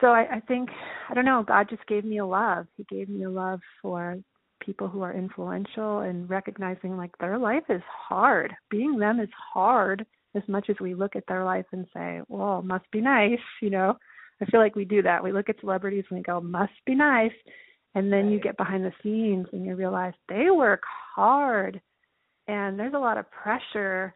[0.00, 0.70] so I, I think
[1.08, 1.44] I don't know.
[1.46, 2.66] God just gave me a love.
[2.76, 4.18] He gave me a love for
[4.60, 8.54] people who are influential and recognizing like their life is hard.
[8.70, 12.62] Being them is hard as much as we look at their life and say, well,
[12.62, 13.96] must be nice, you know.
[14.40, 15.22] I feel like we do that.
[15.22, 17.32] We look at celebrities and we go, must be nice.
[17.94, 18.32] And then right.
[18.32, 20.82] you get behind the scenes and you realize they work
[21.14, 21.80] hard
[22.46, 24.14] and there's a lot of pressure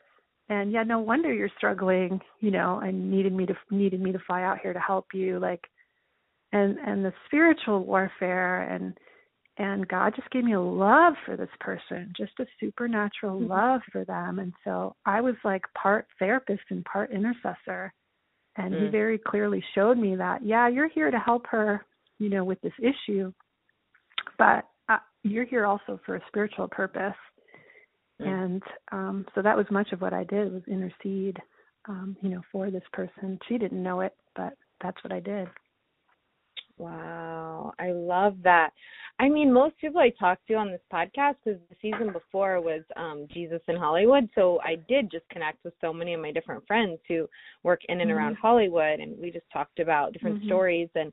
[0.48, 4.18] and yeah, no wonder you're struggling, you know, and needed me to needed me to
[4.26, 5.64] fly out here to help you like
[6.52, 8.96] and and the spiritual warfare and
[9.56, 13.50] and God just gave me a love for this person, just a supernatural mm-hmm.
[13.50, 14.38] love for them.
[14.40, 17.92] And so I was like part therapist and part intercessor.
[18.56, 18.84] And mm.
[18.84, 21.84] he very clearly showed me that, yeah, you're here to help her,
[22.18, 23.32] you know, with this issue,
[24.38, 27.14] but uh, you're here also for a spiritual purpose.
[28.20, 28.26] Mm.
[28.44, 28.62] And
[28.92, 31.38] um so that was much of what I did was intercede
[31.88, 33.38] um, you know, for this person.
[33.48, 35.48] She didn't know it, but that's what I did.
[36.76, 38.70] Wow, I love that.
[39.20, 42.82] I mean, most people I talked to on this podcast, because the season before was
[42.96, 46.66] um Jesus in Hollywood, so I did just connect with so many of my different
[46.66, 47.28] friends who
[47.62, 48.18] work in and mm-hmm.
[48.18, 50.48] around Hollywood, and we just talked about different mm-hmm.
[50.48, 51.12] stories and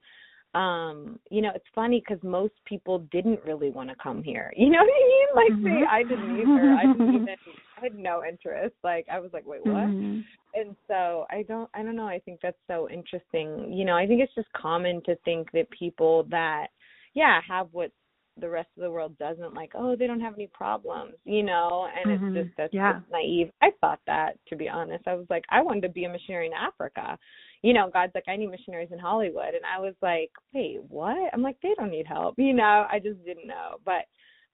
[0.53, 4.51] um you know it's funny because most people didn't really want to come here.
[4.57, 5.27] You know what i mean?
[5.35, 5.65] Like mm-hmm.
[5.65, 6.73] see i didn't either.
[6.73, 7.27] I didn't even
[7.77, 8.75] I had no interest.
[8.83, 9.75] Like i was like wait what?
[9.75, 10.19] Mm-hmm.
[10.55, 12.07] and so i don't i don't know.
[12.07, 13.71] I think that's so interesting.
[13.71, 16.67] You know i think it's just common to think that people that
[17.13, 17.91] yeah have what
[18.39, 21.87] the rest of the world doesn't like oh they don't have any problems you know?
[21.95, 22.35] And mm-hmm.
[22.35, 22.93] it's just that's yeah.
[22.93, 23.51] just naive.
[23.61, 25.07] I thought that to be honest.
[25.07, 27.17] I was like i wanted to be a missionary in africa
[27.61, 29.53] you know, God's like, I need missionaries in Hollywood.
[29.53, 31.29] And I was like, wait, what?
[31.33, 32.35] I'm like, they don't need help.
[32.41, 33.77] You know, I just didn't know.
[33.85, 34.05] But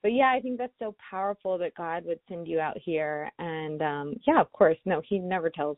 [0.03, 3.31] but yeah, I think that's so powerful that God would send you out here.
[3.39, 5.77] And um yeah, of course, no, he never tells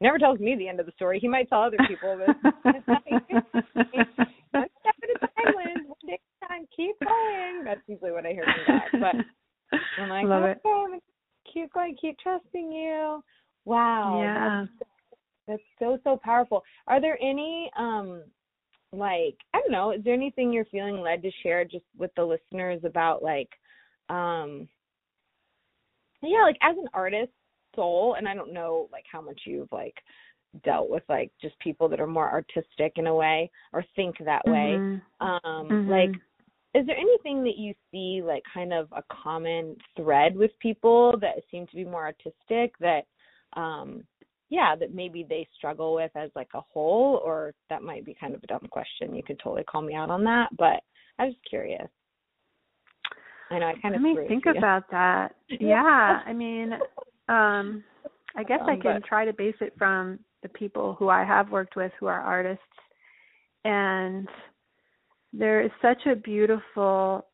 [0.00, 1.18] never tells me the end of the story.
[1.18, 2.82] He might tell other people, but one
[4.80, 5.86] step at a time, Liz.
[5.86, 6.68] One day at a time.
[6.76, 7.64] Keep going.
[7.64, 9.00] That's usually what I hear from God.
[9.00, 10.68] But I'm like, Love okay, it.
[10.68, 11.00] I'm
[11.52, 13.22] keep going, keep trusting you.
[13.64, 14.20] Wow.
[14.20, 14.66] Yeah.
[15.48, 16.62] That's, so so powerful.
[16.86, 18.22] Are there any um
[18.92, 22.24] like I don't know, is there anything you're feeling led to share just with the
[22.24, 23.48] listeners about like
[24.08, 24.68] um
[26.22, 27.32] yeah, like as an artist
[27.74, 29.94] soul and I don't know like how much you've like
[30.64, 34.46] dealt with like just people that are more artistic in a way or think that
[34.46, 34.78] way.
[34.78, 35.02] Mhm.
[35.20, 35.88] Um Mhm.
[35.88, 36.20] like
[36.74, 41.42] is there anything that you see like kind of a common thread with people that
[41.50, 43.06] seem to be more artistic that
[43.54, 44.04] um
[44.50, 48.34] yeah that maybe they struggle with as like a whole or that might be kind
[48.34, 50.80] of a dumb question you could totally call me out on that but
[51.18, 51.88] i was curious
[53.50, 54.52] i know i kind Let of me think you.
[54.52, 55.34] about that.
[55.60, 56.72] Yeah, I mean,
[57.28, 57.82] um,
[58.36, 61.24] I guess I Um, can but- try to base it from the people who I
[61.24, 62.62] have worked with who are artists,
[63.64, 64.28] and
[65.32, 67.26] there is such a beautiful.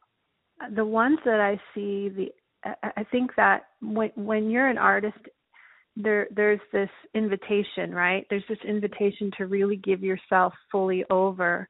[0.74, 2.33] The ones that I see, the
[2.64, 5.18] I I think that when when you're an artist,
[5.96, 8.26] there there's this invitation, right?
[8.30, 11.68] There's this invitation to really give yourself fully over,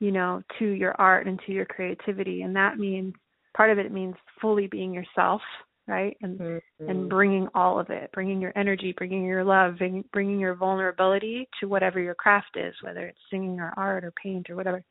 [0.00, 3.14] you know, to your art and to your creativity, and that means
[3.56, 5.42] part of it means fully being yourself
[5.88, 6.62] right and Mhm.
[6.80, 11.48] and bringing all of it bringing your energy bringing your love bringing, bringing your vulnerability
[11.58, 14.82] to whatever your craft is whether it's singing or art or paint or whatever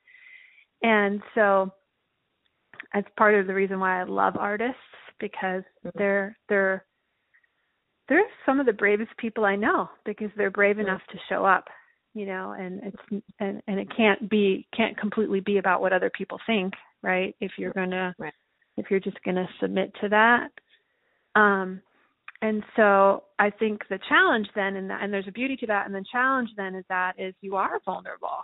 [0.84, 1.72] and so
[2.94, 4.80] that's part of the reason why I love artists
[5.20, 5.92] because Mhm.
[5.96, 6.86] they're they're
[8.12, 11.70] they're some of the bravest people I know because they're brave enough to show up
[12.14, 16.12] you know and it's and and it can't be can't completely be about what other
[16.16, 17.34] people think right?
[17.40, 18.34] If you're going to Right.
[18.76, 20.50] if you're just going to submit to that.
[21.40, 21.82] Um
[22.44, 25.96] and so i think the challenge then and and there's a beauty to that and
[25.96, 28.40] the challenge then is that is you are vulnerable.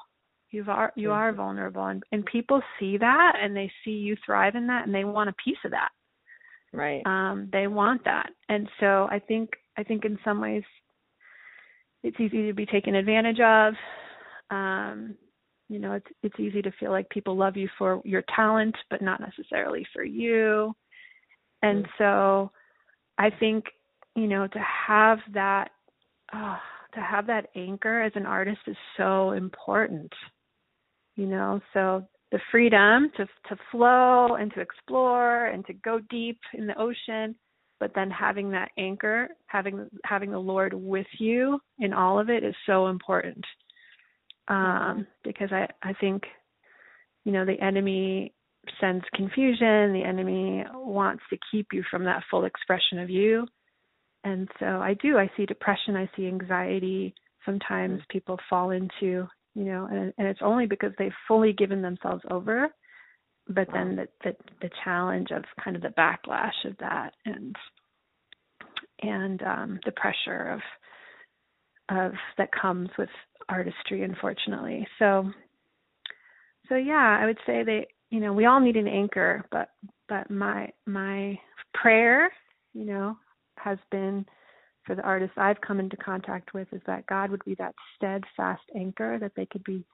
[0.51, 4.55] You are you are vulnerable and and people see that and they see you thrive
[4.55, 5.89] in that and they want a piece of that
[6.73, 7.01] right.
[7.05, 8.29] Um they want that.
[8.49, 10.63] And so i think i think in some ways
[12.03, 13.73] it's easy to be taken advantage of.
[14.49, 15.15] Um
[15.69, 19.01] you know it's it's easy to feel like people love you for your talent but
[19.01, 20.73] not necessarily for you.
[21.63, 22.51] And so
[23.17, 23.65] i think
[24.15, 25.71] you know to have that
[26.33, 26.57] oh,
[26.93, 30.11] to have that anchor as an artist is so important
[31.17, 31.59] you know?
[31.73, 36.79] So the freedom to to flow and to explore and to go deep in the
[36.79, 37.35] ocean
[37.79, 42.43] but then having that anchor having having the lord with you in all of it
[42.43, 43.43] is so important.
[44.47, 46.23] Um because i i think
[47.23, 48.33] you know the enemy
[48.81, 53.45] sends confusion the enemy wants to keep you from that full expression of you.
[54.23, 57.13] And so i do i see depression i see anxiety.
[57.45, 59.25] Sometimes people fall into
[59.57, 62.67] you know and and it's only because they've fully given themselves over
[63.49, 67.55] but then the, the the challenge of kind of the backlash of that and
[69.01, 70.59] and um the pressure of
[71.89, 73.09] of that comes with
[73.49, 74.85] artistry unfortunately.
[74.99, 75.31] So
[76.69, 79.69] so yeah i would say they you know we all need an anchor but
[80.09, 81.39] but my my
[81.73, 82.29] prayer
[82.73, 83.17] you know
[83.57, 84.25] has been
[84.87, 88.63] for the artists I've come into contact with is that God would be that steadfast
[88.75, 89.85] anchor that they could be,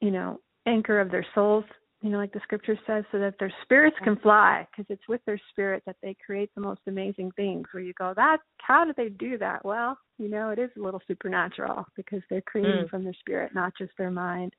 [0.00, 1.64] you know, anchor of their souls,
[2.02, 5.20] you know, like the scripture says, so that their spirits can fly because it's with
[5.26, 8.96] their spirit that they create the most amazing things where you go, that, how did
[8.96, 9.64] they do that?
[9.64, 12.90] Well, you know, it is a little supernatural because they're creating Mm.
[12.90, 14.54] from their spirit, not just their mind.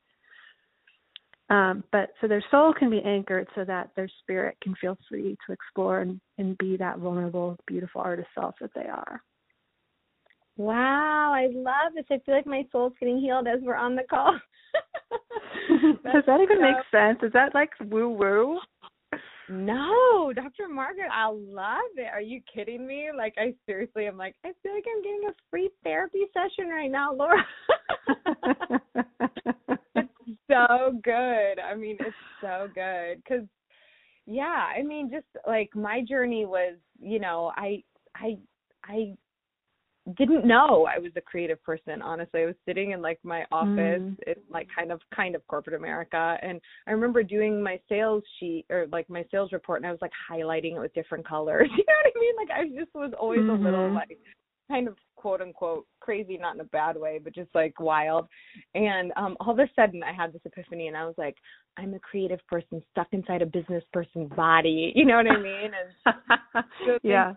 [1.49, 5.37] Um, but so their soul can be anchored so that their spirit can feel free
[5.45, 9.21] to explore and, and be that vulnerable, beautiful artist self that they are.
[10.57, 14.03] Wow i love this i feel like my soul's getting healed as we're on the
[14.09, 14.37] call
[16.03, 17.19] Does that even so- make sense?
[17.23, 18.59] Is that like woo woo?
[19.49, 20.69] No, Dr.
[20.69, 22.07] Margaret, I love it.
[22.13, 23.09] Are you kidding me?
[23.15, 26.89] Like, I seriously am like, I feel like I'm getting a free therapy session right
[26.89, 27.43] now, Laura.
[29.95, 30.09] it's
[30.49, 31.59] so good.
[31.59, 33.45] I mean, it's so good because,
[34.25, 37.83] yeah, I mean, just like my journey was, you know, I,
[38.15, 38.37] I,
[38.85, 39.17] I
[40.17, 42.01] didn't know I was a creative person.
[42.01, 44.17] Honestly, I was sitting in like my office Mm.
[44.27, 48.65] in like kind of kind of corporate America, and I remember doing my sales sheet
[48.69, 51.69] or like my sales report, and I was like highlighting it with different colors.
[51.77, 52.35] You know what I mean?
[52.35, 53.93] Like I just was always a little Mhm.
[53.95, 54.17] like
[54.69, 58.27] kind of quote unquote crazy, not in a bad way, but just like wild.
[58.73, 61.35] And um all of a sudden I had this epiphany and I was like,
[61.77, 64.93] I'm a creative person stuck inside a business person's body.
[64.95, 65.71] You know what I mean?
[65.79, 66.15] And
[66.87, 67.33] so yeah.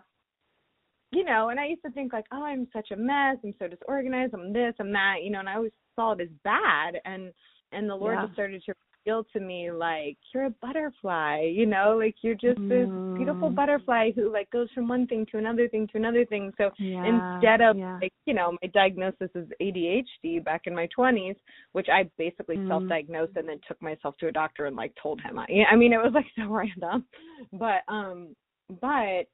[1.15, 3.37] You know, and I used to think like, oh, I'm such a mess.
[3.43, 4.33] I'm so disorganized.
[4.33, 4.73] I'm this.
[4.79, 5.17] I'm that.
[5.23, 6.99] You know, and I always saw it as bad.
[7.05, 7.31] And
[7.71, 8.23] and the Lord Yeah.
[8.23, 8.73] just started to
[9.05, 11.41] reveal to me like you're a butterfly.
[11.41, 13.55] You know, like you're just this beautiful Mm.
[13.55, 16.53] butterfly who like goes from one thing to another thing to another thing.
[16.57, 17.05] So Yeah.
[17.05, 17.97] instead of yeah.
[18.01, 21.35] like you know my diagnosis is ADHD back in my 20s,
[21.71, 22.67] which I basically Mm.
[22.67, 25.39] self-diagnosed and then took myself to a doctor and like told him.
[25.39, 27.05] I, I mean, it was like so random,
[27.53, 28.35] but um,
[28.81, 29.25] but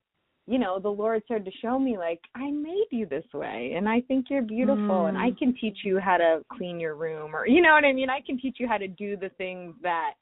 [0.47, 3.87] you know the Lord started to show me like I made you this way, and
[3.87, 5.37] I think you're beautiful, and I Mm.
[5.37, 8.09] can teach you how to clean your room, or you know what I mean.
[8.09, 10.13] I can teach you how to do the things that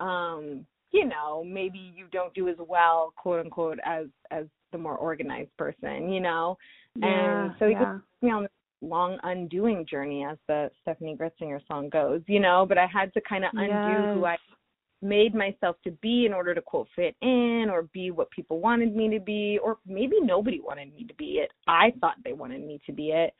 [0.00, 4.96] um you know maybe you don't do as well quote unquote as as the more
[4.96, 6.56] organized person you know
[6.96, 7.06] yeah.
[7.06, 7.98] and so he yeah.
[8.22, 8.50] you know, on this
[8.82, 13.20] long undoing journey as the Steffany Gretzinger song goes, you know, but I had to
[13.28, 14.59] kind of undo who I Yes.
[15.02, 18.94] Made myself to be in order to quote fit in or be what people wanted
[18.94, 21.50] me to be or maybe nobody wanted me to be it.
[21.66, 23.34] I thought they wanted me to be it.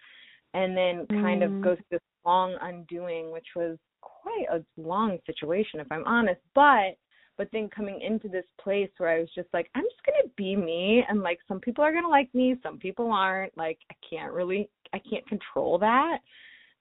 [0.54, 1.46] And then kind Mm.
[1.46, 6.40] of go through this long undoing which was quite a long situation if I'm honest,
[6.54, 6.96] but
[7.36, 10.54] but then coming into this place where I was just like, I'm just gonna be
[10.54, 13.56] me, and like some people are gonna like me, some people aren't.
[13.56, 16.18] Like I can't really, I can't control that,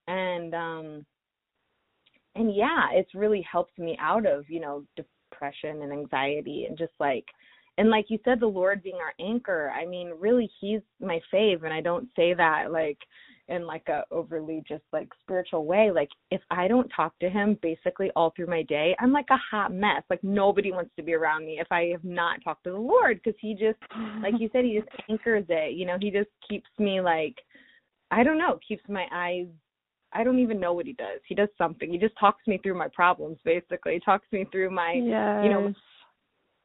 [0.10, 1.06] and um,
[2.36, 6.94] and yeah, it's really helped me out of you know depression and anxiety and just
[7.00, 7.26] like,
[7.78, 9.72] and like you said, the Lord being our anchor.
[9.72, 12.98] I mean, really, He's my fave, and I don't say that like
[13.50, 17.58] in like a overly just like spiritual way like if i don't talk to him
[17.62, 21.14] basically all through my day i'm like a hot mess like nobody wants to be
[21.14, 23.80] around me if i have not talked to the lord because he just
[24.22, 27.36] like you said he just anchors it you know he just keeps me like
[28.12, 29.48] i don't know keeps my eyes
[30.14, 31.20] i don't even know what he does.
[31.28, 31.92] He does something.
[31.92, 33.94] He just talks me through my problems basically.
[33.94, 35.42] He talks me through my yes.
[35.44, 35.74] you know,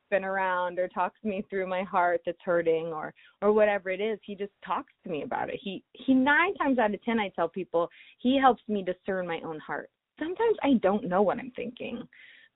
[0.06, 4.18] spin around or talks me through my heart that's hurting or or whatever it is.
[4.22, 5.58] He just talks to me about it.
[5.62, 7.88] He he nine times out of ten i tell people
[8.18, 9.90] he helps me discern my own heart.
[10.18, 12.06] Sometimes i don't know what i'm thinking.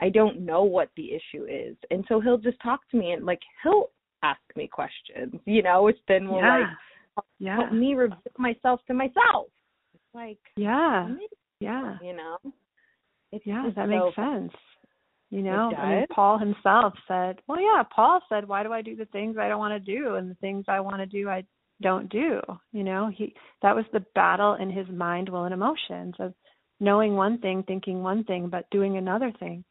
[0.01, 1.77] I don't know what the issue is.
[1.91, 3.91] And so he'll just talk to me and like he'll
[4.23, 6.59] ask me questions you know which then will yeah.
[7.17, 7.57] like yeah.
[7.57, 9.47] help me reveal myself to myself
[10.19, 11.15] like Yeah.
[11.61, 11.97] Yeah.
[12.03, 12.39] you know
[13.33, 14.53] it's Yeah, that so makes sense.
[15.31, 16.07] You know, I mean.
[16.11, 19.59] Paul himself said, well, yeah, Paul said, why do I do the things I don't
[19.59, 20.15] want to do?
[20.15, 21.45] And the things I want to do, I
[21.83, 22.41] don't do.
[22.73, 26.33] You know, he, that was the battle in his mind, will, and emotions of
[26.81, 29.65] knowing one thing, thinking one thing, but doing another thing.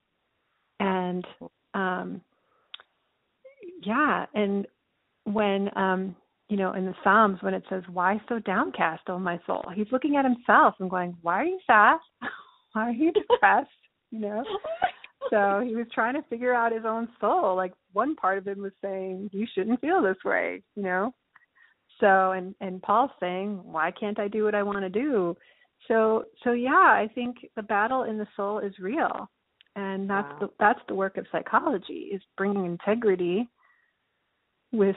[0.79, 1.25] And,
[1.73, 2.21] um,
[3.81, 4.67] yeah, and
[5.23, 6.15] when, um,
[6.49, 9.65] you know, in the Psalms, when it says, why so downcast, O my soul?
[9.75, 11.97] He's looking at himself and going, why are you sad?
[12.73, 13.69] why are you depressed?
[14.11, 14.43] You know?
[15.19, 17.55] Oh so he was trying to figure out his own soul.
[17.55, 21.13] Like one part of him was saying, You shouldn't feel this way, you know?
[21.99, 25.35] So and and Paul's saying, Why can't I do what I want to do?
[25.87, 29.29] So so yeah, I think the battle in the soul is real.
[29.75, 30.39] And that's Wow.
[30.41, 33.49] the that's the work of psychology is bringing integrity
[34.71, 34.95] with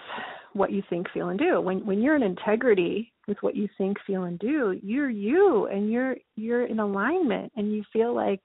[0.53, 1.61] what you think, feel, and do.
[1.61, 5.91] When when you're in integrity with what you think, feel, and do, you're you, and
[5.91, 8.43] you're you're in alignment, and you feel like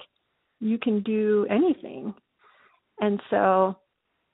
[0.59, 2.13] you can do anything.
[3.01, 3.77] And so,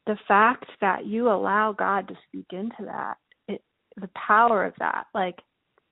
[0.05, 3.15] the fact that you allow God to speak into that,
[3.47, 3.61] it,
[3.95, 5.39] the power of that, like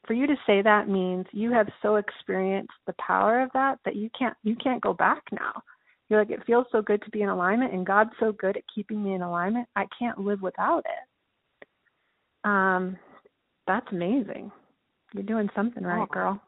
[0.05, 3.95] for you to say that means you have so experienced the power of that that
[3.95, 5.61] you can't you can't go back now.
[6.09, 8.63] You're like it feels so good to be in alignment, and God's so good at
[8.73, 9.67] keeping me in alignment.
[9.75, 11.67] I can't live without it.
[12.43, 12.97] Um,
[13.67, 14.51] that's amazing.
[15.13, 16.13] You're doing something right, Oh.
[16.13, 16.41] girl.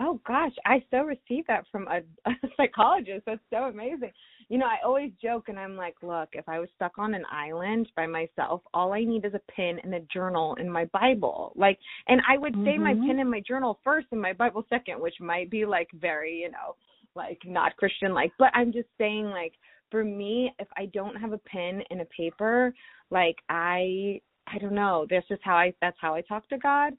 [0.00, 3.22] Oh gosh, I so received that from a, a psychologist.
[3.26, 4.10] That's so amazing.
[4.48, 7.24] You know, I always joke and I'm like, look, if I was stuck on an
[7.30, 11.52] island by myself, all I need is a pen and a journal and my Bible.
[11.54, 11.78] Like,
[12.08, 13.06] and I would say my Mhm.
[13.06, 16.50] pen and my journal first and my Bible second, which might be like very, you
[16.50, 16.74] know,
[17.14, 18.32] like not Christian like.
[18.38, 19.52] But I'm just saying, like,
[19.90, 22.74] for me, if I don't have a pen and a paper,
[23.10, 25.06] like I, I don't know.
[25.08, 25.72] That's just how I.
[25.80, 26.92] That's how I talk to God,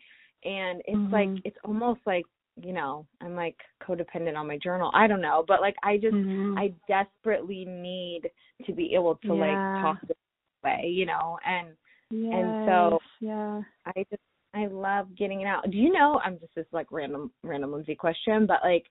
[0.43, 1.41] and it's like Mhm.
[1.43, 2.25] it's almost like
[2.63, 4.89] you know, I'm like codependent on my journal.
[4.93, 6.57] I don't know, but like I just Mhm.
[6.57, 8.31] I desperately need
[8.65, 9.33] to be able to Yeah.
[9.33, 10.15] like talk this
[10.63, 11.75] way, you know, and
[12.11, 13.61] yes, so- yeah.
[13.85, 14.21] I just
[14.53, 15.69] I love getting it out.
[15.69, 18.85] Do you know I'm just this like random random Lindsay question, but like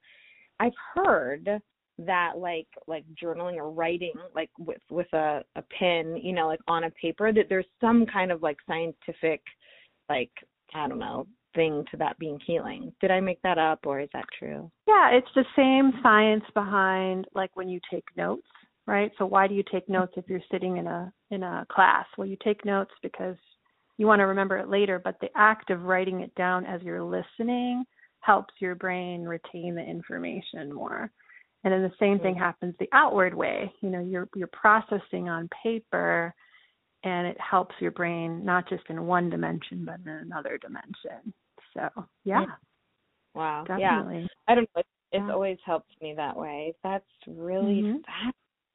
[0.60, 1.60] I've heard
[1.98, 6.60] that like like journaling or writing like with with a a pen, you know, like
[6.66, 9.40] on a paper that there's some kind of like scientific
[10.08, 10.30] like
[10.74, 12.92] I don't know, thing to that being healing.
[13.00, 14.70] Did I make that up or is that true?
[14.88, 18.46] Yeah, it's the same science behind like when you take notes,
[18.86, 19.12] right?
[19.18, 19.94] So why do you take mm-hmm.
[19.94, 22.06] notes if you're sitting in a in a class?
[22.18, 23.36] Well, you take notes because
[23.96, 27.02] you want to remember it later, but the act of writing it down as you're
[27.02, 27.84] listening
[28.24, 31.10] helps your brain retain the information more.
[31.62, 33.72] And then the same thing happens the outward way.
[33.80, 36.34] You know, you're you're processing on paper
[37.04, 41.32] and it helps your brain not just in one dimension but in another dimension.
[41.74, 41.88] So,
[42.24, 42.44] yeah.
[43.34, 43.64] Wow.
[43.66, 44.20] Definitely.
[44.20, 44.26] Yeah.
[44.48, 44.80] I don't know.
[44.80, 45.32] It's, it's Yeah.
[45.32, 46.74] always helped me that way.
[46.82, 48.04] That's really Mhm.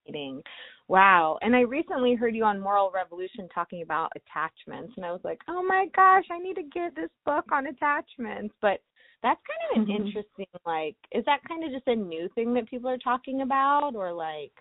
[0.06, 0.44] fascinating.
[0.90, 1.38] Wow.
[1.42, 5.40] And I recently heard you on Moral Revolution talking about attachments and I was like,
[5.48, 8.82] "Oh my gosh, I need to get this book on attachments." But
[9.24, 9.96] that's kind of an Mhm.
[9.96, 13.96] interesting like is that kind of just a new thing that people are talking about
[13.96, 14.54] or like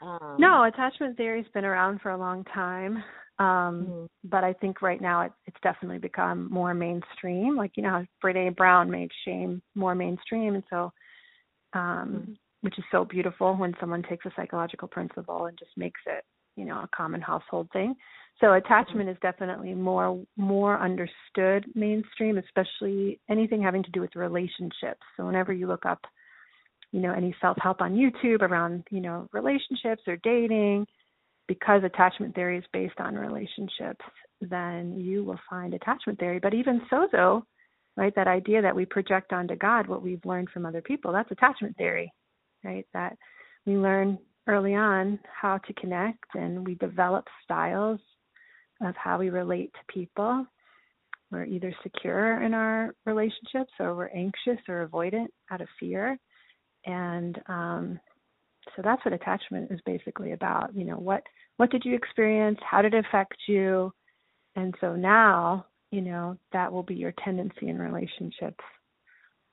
[0.00, 3.02] um No, attachment theory's been around for a long time.
[3.38, 4.08] Um, Mhm.
[4.24, 7.56] but I think right now it, it's definitely become more mainstream.
[7.56, 10.92] Like you know how Brene Brown made shame more mainstream, and so,
[11.74, 12.38] um, Mhm.
[12.62, 16.24] Which is so beautiful when someone takes a psychological principle and just makes it,
[16.56, 17.94] you know, a common household thing.
[18.40, 25.02] So attachment is definitely more more understood mainstream, especially anything having to do with relationships.
[25.16, 26.00] So whenever you look up,
[26.92, 30.86] you know, any self help on YouTube around, you know, relationships or dating,
[31.48, 34.04] because attachment theory is based on relationships,
[34.40, 36.38] then you will find attachment theory.
[36.38, 37.42] But even sozo,
[37.96, 41.30] right, that idea that we project onto God what we've learned from other people, that's
[41.30, 42.12] attachment theory,
[42.64, 42.86] right?
[42.92, 43.16] That
[43.66, 48.00] we learn early on how to connect and we develop styles
[48.80, 50.46] of how we relate to people.
[51.30, 56.18] We're either secure in our relationships or we're anxious or avoidant out of fear.
[56.84, 58.00] And um,
[58.76, 60.74] so that's what attachment is basically about.
[60.74, 61.22] You know, what
[61.56, 62.58] what did you experience?
[62.68, 63.92] How did it affect you?
[64.56, 68.64] And so now, you know, that will be your tendency in relationships.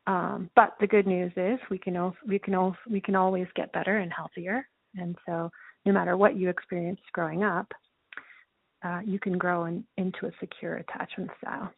[0.09, 3.45] Um, but the good news is we can al- we can al- we can always
[3.55, 4.67] get better and healthier.
[4.95, 5.51] And so
[5.85, 7.71] no matter what you experienced growing up,
[8.83, 11.71] uh, you can grow in, into a secure attachment style.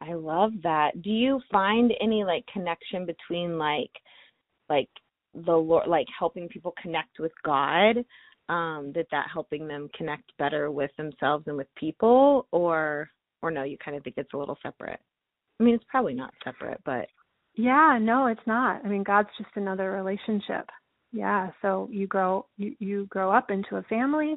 [0.00, 1.02] I love that.
[1.02, 3.90] Do you find any like connection between like
[4.70, 4.88] like
[5.34, 7.98] the Lord like helping people connect with God?
[8.48, 13.10] Um, that that helping them connect better with themselves and with people or
[13.42, 15.00] or no, you kind of think it's a little separate?
[15.60, 17.08] I mean it's probably not separate, but
[17.56, 18.84] Yeah, no, it's not.
[18.84, 20.68] I mean, God's just another relationship.
[21.12, 24.36] Yeah, so you grow you you grow up into a family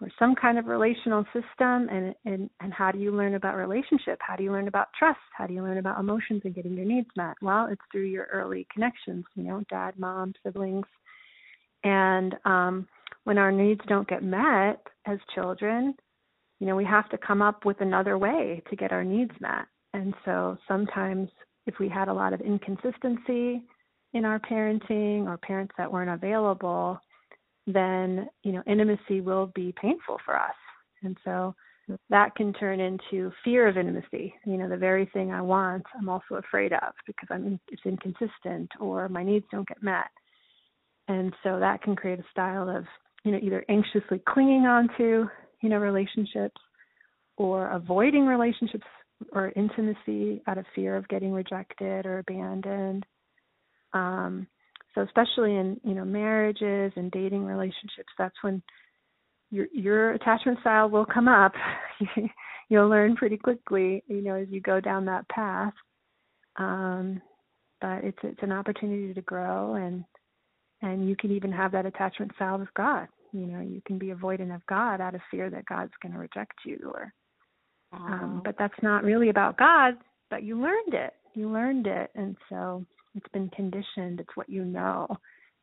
[0.00, 4.18] or some kind of relational system and and and how do you learn about relationship?
[4.20, 5.20] How do you learn about trust?
[5.36, 7.36] How do you learn about emotions and getting your needs met?
[7.42, 10.86] Well, it's through your early connections, you know, dad, mom, siblings.
[11.84, 12.88] And um
[13.24, 15.94] when our needs don't get met as children,
[16.60, 19.66] you know, we have to come up with another way to get our needs met.
[19.96, 21.30] And so sometimes
[21.64, 23.62] if we had a lot of inconsistency
[24.12, 27.00] in our parenting or parents that weren't available,
[27.66, 30.54] then, you know, intimacy will be painful for us.
[31.02, 31.54] And so
[32.10, 34.34] that can turn into fear of intimacy.
[34.44, 38.70] You know, the very thing I want, I'm also afraid of because I'm it's inconsistent
[38.78, 40.10] or my needs don't get met.
[41.08, 42.84] And so that can create a style of,
[43.24, 45.26] you know, either anxiously clinging onto,
[45.62, 46.60] you know, relationships
[47.38, 48.84] or avoiding relationships
[49.32, 53.06] or intimacy out of fear of getting rejected or abandoned.
[53.92, 54.46] Um,
[54.94, 58.62] so especially in you know marriages and dating relationships, that's when
[59.50, 61.52] your your attachment style will come up.
[62.68, 65.72] You'll learn pretty quickly, you know, as you go down that path.
[66.56, 67.22] Um,
[67.80, 70.04] but it's it's an opportunity to grow and
[70.82, 73.08] and you can even have that attachment style with God.
[73.32, 76.18] You know, you can be avoidant of God out of fear that God's going to
[76.18, 77.12] reject you or
[77.92, 79.94] um, but that's not really about God,
[80.30, 81.14] but you learned it.
[81.34, 82.10] You learned it.
[82.14, 82.84] And so
[83.14, 84.20] it's been conditioned.
[84.20, 85.06] It's what you know.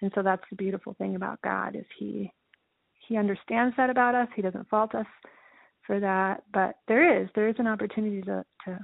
[0.02, 2.32] And so that's the beautiful thing about God is he
[3.08, 4.28] he understands that about us.
[4.36, 5.06] He doesn't fault us
[5.86, 6.44] for that.
[6.54, 8.80] But there is there is an opportunity to to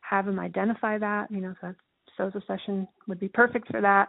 [0.00, 1.30] have him identify that.
[1.30, 1.74] You know, so
[2.18, 4.08] Sozo session would be perfect for that.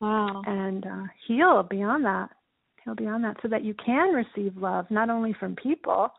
[0.00, 0.42] wow.
[0.46, 2.30] And uh, heal beyond that.
[2.84, 6.10] Heal beyond that so that you can receive love not only from people,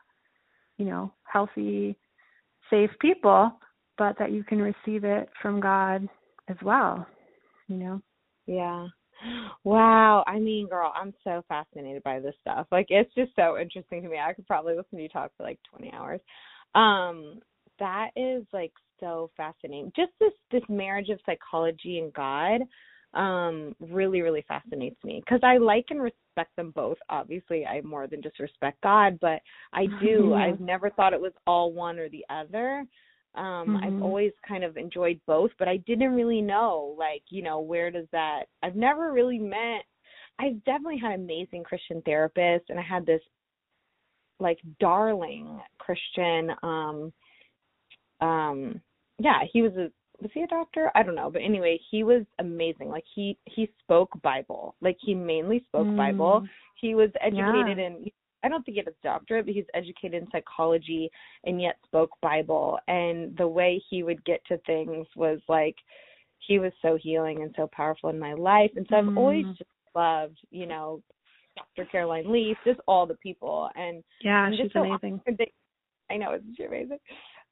[0.82, 1.95] you know, healthy,
[2.71, 3.51] safe people,
[3.99, 6.09] but that you can receive it from God
[6.47, 7.05] as well.
[7.67, 8.01] You know.
[8.47, 8.88] Yeah.
[9.63, 10.23] Wow.
[10.25, 12.65] I mean, girl, I'm so fascinated by this stuff.
[12.71, 14.17] Like it's just so interesting to me.
[14.17, 16.19] I could probably listen to you talk for like 20 hours.
[16.73, 17.39] Um
[17.77, 19.91] that is like so fascinating.
[19.95, 22.61] Just this this marriage of psychology and God.
[23.14, 28.07] Um really really fascinates me because i like and respect them both obviously i more
[28.07, 29.41] than just respect god but
[29.74, 30.38] i do Yeah.
[30.39, 32.86] i've never thought it was all one or the other
[33.36, 34.01] um i've Mhm.
[34.01, 38.07] always kind of enjoyed both but i didn't really know like you know where does
[38.12, 39.84] that i've never really met
[40.39, 43.22] i've definitely had amazing christian therapists and i had this
[44.39, 47.14] like darling christian um
[48.22, 48.82] um
[49.20, 49.89] yeah he was a
[50.22, 53.69] was he a doctor i don't know but anyway he was amazing like he he
[53.84, 56.49] spoke bible like he mainly spoke bible Mm.
[56.76, 57.86] he was educated Yeah.
[57.88, 58.11] in
[58.43, 61.11] i don't think he had a doctorate but he's educated in psychology
[61.45, 65.76] and yet spoke bible and the way he would get to things was like
[66.39, 69.57] he was so healing and so powerful in my life and so i've always Mm.
[69.57, 71.01] just loved you know
[71.57, 75.22] dr caroline leaf just all the people and Yeah, she's just so amazing.
[76.09, 76.97] I know, isn't she amazing?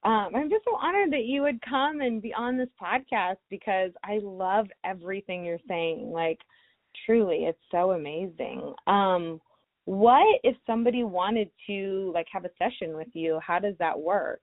[0.03, 3.91] Um, I'm just so honored that you would come and be on this podcast because
[4.03, 6.09] I love everything you're saying.
[6.11, 6.39] Like,
[7.05, 8.73] truly, it's so amazing.
[8.87, 9.41] Um,
[9.85, 13.39] what if somebody wanted to like have a session with you?
[13.45, 14.41] How does that work?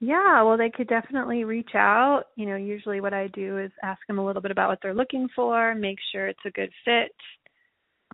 [0.00, 2.24] Yeah, well, they could definitely reach out.
[2.36, 4.94] You know, usually what I do is ask them a little bit about what they're
[4.94, 7.12] looking for, make sure it's a good fit.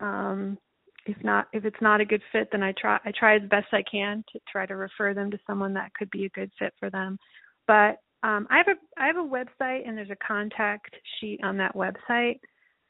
[0.00, 0.58] Um,
[1.06, 3.68] if not, if it's not a good fit, then I try I try as best
[3.72, 6.72] I can to try to refer them to someone that could be a good fit
[6.78, 7.18] for them.
[7.66, 11.56] But um, I have a I have a website and there's a contact sheet on
[11.58, 12.40] that website.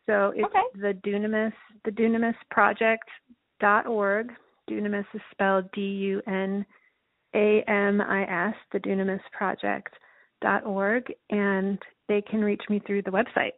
[0.07, 0.63] So it's Okay.
[0.75, 1.53] the Dunamis
[1.85, 3.09] the Dunamis Project
[3.61, 4.33] dot org.
[4.71, 6.65] Dunamis is spelled D U N
[7.35, 9.95] A M I S, the Dunamis Project
[10.41, 13.53] dot org, and they can reach me through the website.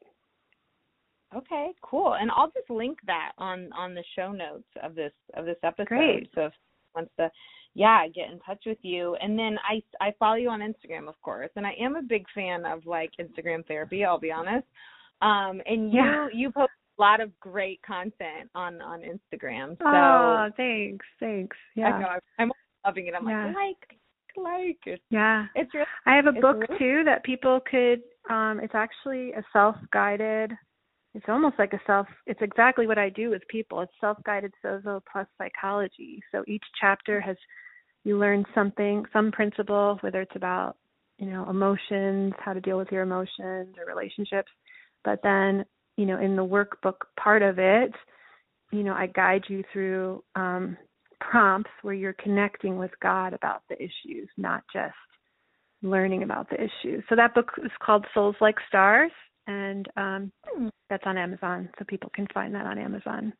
[1.36, 2.14] Okay, cool.
[2.14, 5.86] And I'll just link that on on the show notes of this of this episode.
[5.88, 6.30] Great.
[6.34, 6.52] So if
[6.94, 7.30] wants to
[7.74, 9.16] yeah, get in touch with you.
[9.20, 11.50] And then I I follow you on Instagram, of course.
[11.56, 14.66] And I am a big fan of like Instagram therapy, I'll be honest.
[15.22, 16.28] Um and you Yeah.
[16.32, 19.76] you post a lot of great content on on Instagram.
[19.78, 21.56] So oh, thanks, thanks.
[21.74, 22.08] Yeah, I know
[22.38, 22.52] I'm,
[22.86, 23.14] loving it.
[23.14, 23.46] I'm Yeah.
[23.46, 23.98] like like
[24.36, 25.46] like it's yeah.
[25.56, 28.02] it's really I have a book really- too that people could.
[28.30, 30.52] Um, it's actually a self-guided.
[31.14, 32.06] It's almost like a self.
[32.26, 33.80] It's exactly what I do with people.
[33.80, 36.20] It's self-guided sozo plus psychology.
[36.32, 37.36] So each chapter has
[38.02, 40.76] you learn something, some principle, whether it's about
[41.18, 44.50] you know emotions, how to deal with your emotions or relationships.
[45.04, 45.64] But then
[45.96, 47.92] you know in the workbook part of it,
[48.72, 50.76] you know I guide you through um,
[51.20, 54.94] prompts where you're connecting with God about the issues, not just
[55.82, 57.04] learning about the issues.
[57.08, 59.12] So that book is called Souls Like Stars,
[59.46, 60.32] and um,
[60.90, 63.32] that's on Amazon, so people can find that on Amazon.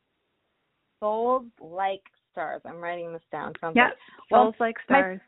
[1.00, 2.02] souls like
[2.32, 2.62] stars.
[2.64, 3.52] I'm writing this down.
[3.60, 3.94] Sounds Yeah, like
[4.30, 5.20] Well, Souls Like my- Stars.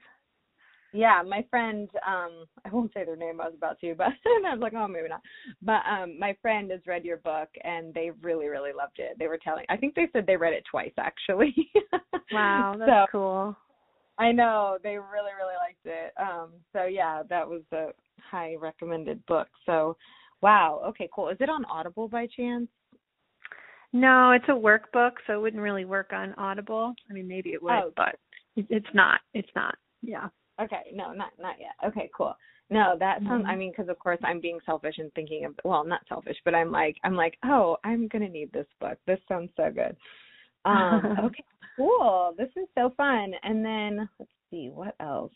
[0.92, 4.06] Yeah, my friend, um, I won't say their name, I was about to, but
[4.46, 5.20] I was like, oh, maybe not.
[5.60, 9.16] But um, my friend has read your book and they really, really loved it.
[9.18, 11.54] They were telling, I think they said they read it twice actually.
[12.32, 13.56] Wow, that's so cool.
[14.18, 16.12] I know they really, really liked it.
[16.20, 17.88] Um, so yeah, that was a
[18.20, 19.48] high recommended book.
[19.66, 19.96] So,
[20.46, 21.28] wow, okay, cool.
[21.28, 22.68] Is it on Audible by chance?
[23.92, 26.94] No, it's a workbook, so it wouldn't really work on Audible.
[27.10, 27.92] I mean, maybe it would, Oh.
[27.96, 28.14] but
[28.54, 29.20] it's not.
[29.34, 29.74] It's not.
[30.02, 30.28] Yeah.
[30.60, 31.74] Okay, no, not not yet.
[31.84, 32.32] Okay, cool.
[32.70, 33.44] No, that sounds.
[33.44, 33.48] Mhm.
[33.48, 35.58] I mean, because of course I'm being selfish and thinking of.
[35.64, 38.98] Well, not selfish, but I'm like, I'm like, oh, I'm gonna need this book.
[39.06, 39.96] This sounds so good.
[40.64, 41.44] Um, okay,
[41.76, 42.34] cool.
[42.38, 43.34] This is so fun.
[43.42, 45.34] And then let's see, what else?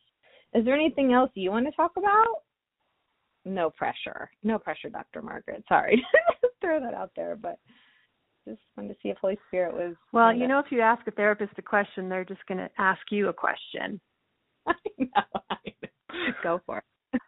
[0.54, 2.42] Is there anything else you want to talk about?
[3.45, 4.30] No pressure.
[4.43, 5.22] No pressure, Dr.
[5.22, 5.64] Margaret.
[5.68, 5.97] Sorry,
[6.43, 7.59] just throw that out there, but
[8.47, 9.95] just wanted to see if Holy Spirit was.
[10.12, 13.01] Well, you know, if you ask a therapist a question, they're just going to ask
[13.11, 14.01] you a question.
[14.66, 15.43] I know.
[15.51, 16.32] I know.
[16.43, 16.82] Go for
[17.12, 17.20] it.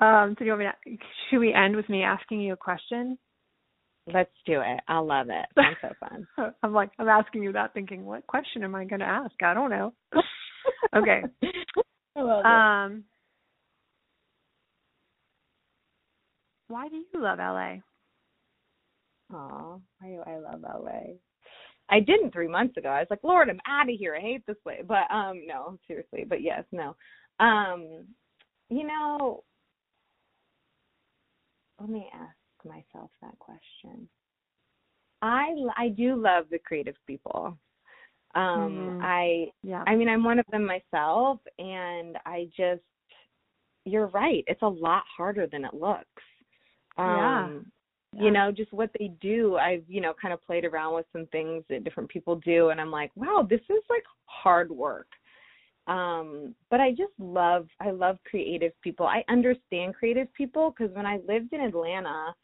[0.00, 0.96] um, so do you want me to,
[1.30, 3.18] should we end with me asking you a question?
[4.12, 4.80] Let's do it.
[4.88, 5.46] I love it.
[5.54, 6.26] Sounds so fun.
[6.62, 9.34] I'm like, I'm asking you that thinking, what question am I going to ask?
[9.42, 9.92] I don't know.
[10.96, 11.22] Okay.
[12.18, 12.46] I love it.
[12.46, 13.04] Um,
[16.66, 17.76] why do you love LA?
[19.34, 21.14] Aw, I I love LA.
[21.90, 22.88] I didn't three months ago.
[22.88, 24.16] I was like, Lord, I'm out of here.
[24.16, 24.82] I hate this place.
[24.86, 26.24] But um, no, seriously.
[26.28, 26.96] But yes, no.
[27.40, 28.04] Um,
[28.68, 29.44] you know,
[31.80, 34.08] let me ask myself that question.
[35.22, 37.56] I I do love the creative people.
[38.34, 39.02] Um, Mhm.
[39.02, 39.84] I Yeah.
[39.86, 42.82] I mean, I'm one of them myself, and I just,
[43.84, 44.44] you're right.
[44.46, 46.22] It's a lot harder than it looks.
[46.96, 47.44] Yeah.
[47.44, 47.72] Um,
[48.12, 48.22] Yeah.
[48.24, 49.56] You know, just what they do.
[49.58, 52.80] I've, you know, kind of played around with some things that different people do, and
[52.80, 55.08] I'm like, wow, this is like hard work.
[55.86, 59.06] Um, but I just love I love creative people.
[59.06, 62.34] I understand creative people because when I lived in Atlanta,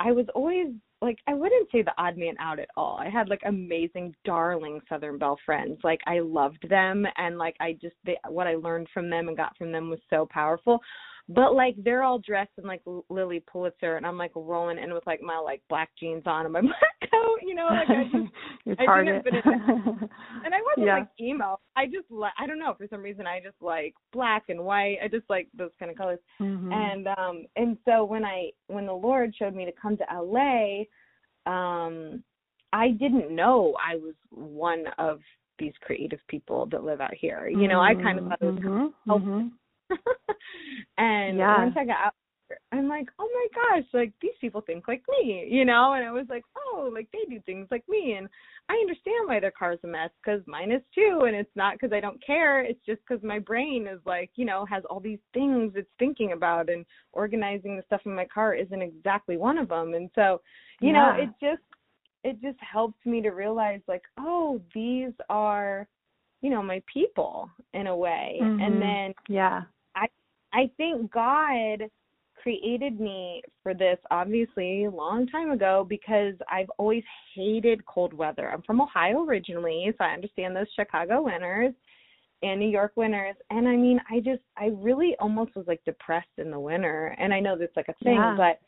[0.00, 0.68] I was always
[1.04, 2.96] like I wouldn't say the odd man out at all.
[2.98, 5.78] I had like amazing, darling Southern Belle friends.
[5.84, 9.36] Like I loved them, and like I just they, what I learned from them and
[9.36, 10.80] got from them was so powerful
[11.28, 15.06] but like they're all dressed in like Lilly Pulitzer, and I'm like rolling in with
[15.06, 18.32] like my like black jeans on and my black coat, you know, like I just
[18.64, 19.24] Your target.
[19.26, 19.52] I didn't fit in
[20.44, 20.98] and I wasn't Yeah.
[20.98, 21.58] like emo.
[21.76, 24.98] I just like I don't know for some reason I just like black and white.
[25.02, 26.18] I just like those kind of colors.
[26.40, 26.72] Mhm.
[26.72, 30.84] And um and so when I when the Lord showed me to come to LA,
[31.46, 32.22] um
[32.72, 35.20] I didn't know I was one of
[35.58, 37.46] these creative people that live out here.
[37.48, 39.52] You know, I kind of thought it was Mhm, Oh, mhm.
[40.98, 41.58] and Yeah.
[41.64, 42.14] once I got out,
[42.72, 43.46] I'm like, oh my
[43.80, 45.94] gosh, like these people think like me, you know?
[45.94, 48.28] And I was like, oh, like they do things like me, and
[48.68, 51.92] I understand why their car's a mess because mine is too, and it's not because
[51.92, 52.60] I don't care.
[52.60, 56.32] It's just because my brain is like, you know, has all these things it's thinking
[56.32, 59.94] about, and organizing the stuff in my car isn't exactly one of them.
[59.94, 60.40] And so,
[60.80, 61.62] you know, it just
[62.24, 65.86] it just helped me to realize like, oh, these are
[66.44, 68.60] you know my people in a way Mhm.
[68.64, 69.62] and then Yeah.
[69.96, 70.06] I
[70.52, 71.90] i think God
[72.42, 77.02] created me for this obviously a long time ago because I've always
[77.34, 78.50] hated cold weather.
[78.52, 81.72] I'm from Ohio originally, so I understand those Chicago winters
[82.42, 83.36] and New York winters.
[83.48, 87.16] And I mean, I just I really almost was like depressed in the winter.
[87.18, 88.34] And I know that's like a thing, Yeah.
[88.36, 88.58] but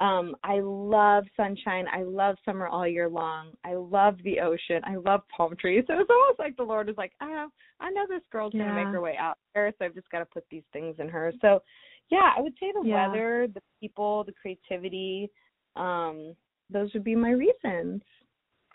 [0.00, 1.86] um I love sunshine.
[1.92, 3.52] I love summer all year long.
[3.64, 4.80] I love the ocean.
[4.84, 5.84] I love palm trees.
[5.88, 7.48] So it's almost like the Lord is like, oh,
[7.80, 10.26] I know this girl's gonna make her way out there, so I've just got to
[10.26, 11.32] put these things in her.
[11.40, 11.62] So,
[12.10, 13.06] yeah, I would say the Yeah.
[13.06, 15.30] weather, the people, the creativity,
[15.76, 16.34] um,
[16.70, 18.02] those would be my reasons.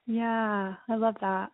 [0.05, 1.51] Yeah, I love that.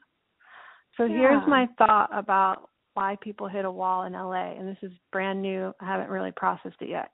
[0.98, 1.16] So Yeah.
[1.18, 5.42] here's my thought about why people hit a wall in LA, and this is brand
[5.42, 5.74] new.
[5.80, 7.12] I haven't really processed it yet.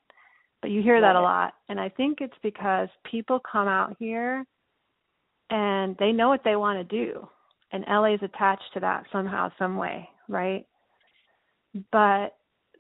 [0.68, 4.46] But you hear that a lot, and I think it's because people come out here
[5.50, 7.26] and they know what they want to do,
[7.72, 10.66] and LA is attached to that somehow, some way, right?
[11.94, 12.36] But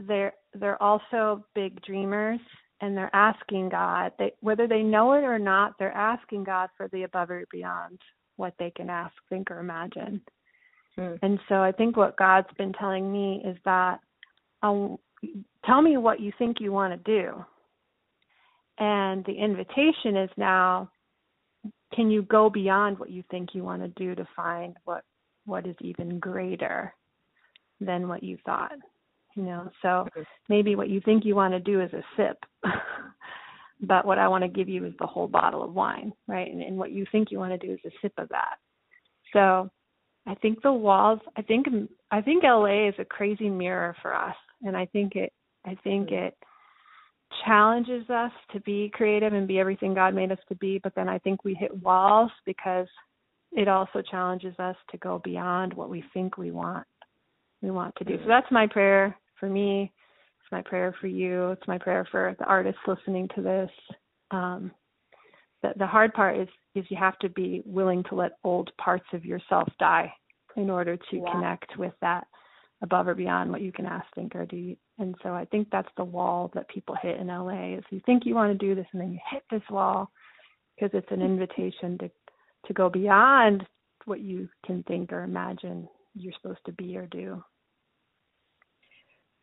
[0.05, 2.41] they're they're also big dreamers,
[2.81, 6.89] and they're asking God, they, whether they know it or not, they're asking God for
[6.89, 7.99] the above or beyond
[8.35, 10.19] what they can ask, think, or imagine.
[10.97, 11.13] Hmm.
[11.21, 14.01] And so I think what God's been telling me is that
[14.61, 14.97] um,
[15.65, 17.45] tell me what you think you want to do.
[18.80, 20.89] And the invitation is now
[21.93, 25.03] can you go beyond what you think you want to do to find what
[25.45, 26.93] what is even greater
[27.80, 28.73] than what you thought?
[29.36, 30.07] You know, so
[30.49, 32.38] maybe what you think you want to do is a sip.
[33.82, 36.51] but what I want to give you is the whole bottle of wine, right?
[36.51, 38.57] And, and what you think you want to do is a sip of that.
[39.32, 39.69] So
[40.25, 41.19] I think the walls.
[41.38, 41.67] I think
[42.11, 45.32] I think LA is a crazy mirror for us, and I think it.
[45.65, 46.28] I think Mhm.
[46.28, 46.38] it
[47.45, 50.80] challenges us to be creative and be everything God made us to be.
[50.80, 52.88] But then I think we hit walls because
[53.51, 56.86] it also challenges us to go beyond what we think we want.
[57.61, 58.17] We want to do.
[58.17, 58.28] So Mhm.
[58.28, 59.91] that's my prayer for me.
[60.41, 61.51] It's my prayer for you.
[61.51, 63.71] It's my prayer for the artists listening to this.
[64.32, 64.71] Um,
[65.61, 69.07] the, the hard part is is you have to be willing to let old parts
[69.13, 70.13] of yourself die
[70.55, 71.32] in order to Yeah.
[71.32, 72.28] connect with that
[72.82, 74.75] above or beyond what you can ask, think, or do.
[74.99, 78.25] And so I think that's the wall that people hit in LA is you think
[78.25, 80.11] you want to do this and then you hit this wall
[80.75, 82.11] because it's an invitation to
[82.65, 83.65] to go beyond
[84.05, 87.41] what you can think or imagine you're supposed to be or do.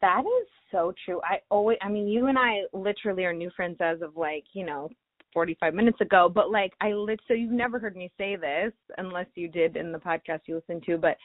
[0.01, 1.21] That is so true.
[1.25, 4.67] I always, I mean, you and I literally are new friends as of like, you
[4.67, 4.91] know,
[5.35, 9.27] 45 minutes ago, but like, I lit, so you've never heard me say this unless
[9.35, 11.17] you did in the podcast you listened to, but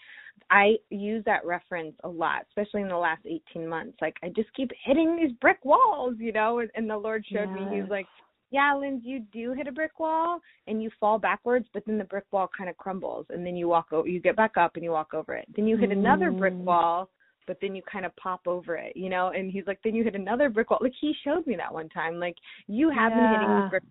[0.49, 3.97] I use that reference a lot, especially in the last 18 months.
[4.01, 7.51] Like, I just keep hitting these brick walls, you know, and, and the Lord showed
[7.53, 8.07] me, He's like,
[8.51, 12.03] yeah, Linz, you do hit a brick wall and you fall backwards, but then the
[12.03, 14.83] brick wall kind of crumbles and then you walk over, you get back up and
[14.83, 15.45] you walk over it.
[15.55, 16.63] Then you hit another brick Mm.
[16.65, 17.09] wall,
[17.45, 19.29] but then you kind of pop over it, you know?
[19.29, 20.79] And he's like, then you hit another brick wall.
[20.81, 22.19] Like he showed me that one time.
[22.19, 22.37] Like
[22.67, 23.61] you have been hitting Yeah.
[23.61, 23.83] these brick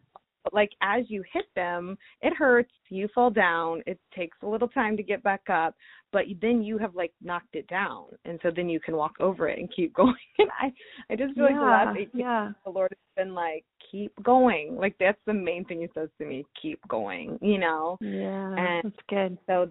[0.44, 2.72] but like as you hit them, it hurts.
[2.90, 3.82] You fall down.
[3.86, 5.74] It takes a little time to get back up,
[6.12, 9.48] but then you have like knocked it down, and so then you can walk over
[9.48, 10.14] it and keep going.
[10.38, 10.72] And I,
[11.12, 12.50] I just feel like the last 18 yeah.
[12.64, 14.76] the Lord has been like, keep going.
[14.76, 17.38] Like that's the main thing He says to me, keep going.
[17.42, 17.98] You know.
[18.00, 19.38] Yeah, And- that's good.
[19.46, 19.70] So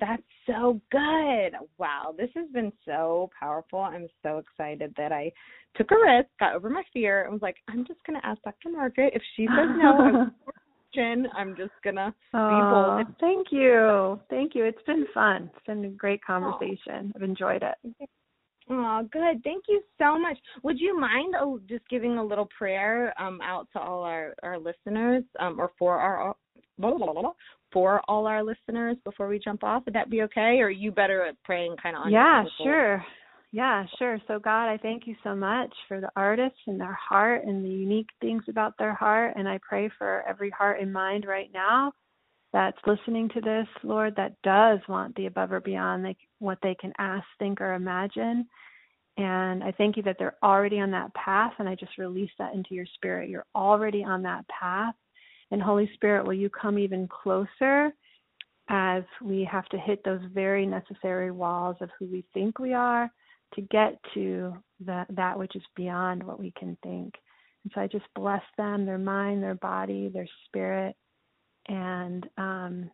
[0.00, 1.52] that's so good.
[1.78, 3.80] Wow, this has been so powerful.
[3.80, 5.32] I'm so excited that I
[5.76, 8.70] took a risk, got over my fear, and was like, I'm just gonna ask Dr.
[8.70, 10.00] Margaret if she says no.
[10.00, 10.32] I'm
[11.36, 13.14] I'm just gonna Oh, bold.
[13.20, 14.18] thank you.
[14.30, 14.64] Thank you.
[14.64, 15.50] It's been fun.
[15.54, 17.12] It's been a great conversation.
[17.14, 18.08] I've enjoyed it.
[18.70, 19.42] Oh, good.
[19.44, 20.36] Thank you so much.
[20.62, 24.58] Would you mind oh, just giving a little prayer um, out to all our, our
[24.58, 26.34] listeners um, or for our
[26.78, 27.32] blah, blah, blah,
[27.72, 29.84] for all our listeners before we jump off?
[29.84, 30.58] Would that be okay?
[30.60, 33.04] Or are you better at praying kind of on Yeah, sure.
[33.50, 34.18] Yeah, sure.
[34.28, 37.68] So, God, I thank you so much for the artists and their heart and the
[37.70, 39.34] unique things about their heart.
[39.36, 41.92] And I pray for every heart and mind right now
[42.52, 46.74] that's listening to this, Lord, that does want the above or beyond like what they
[46.78, 48.46] can ask, think, or imagine.
[49.16, 51.52] And I thank you that they're already on that path.
[51.58, 53.30] And I just release that into your spirit.
[53.30, 54.94] You're already on that path.
[55.50, 57.92] And Holy Spirit, will you come even closer
[58.68, 63.10] as we have to hit those very necessary walls of who we think we are
[63.54, 67.14] to get to that that which is beyond what we can think.
[67.64, 70.94] And so I just bless them, their mind, their body, their spirit,
[71.66, 72.90] and um,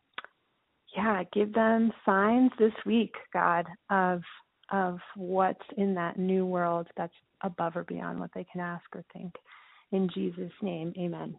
[0.96, 4.22] yeah, give them signs this week, God, of
[4.72, 9.04] of what's in that new world that's above or beyond what they can ask or
[9.12, 9.34] think.
[9.92, 11.36] In Jesus' name, Amen.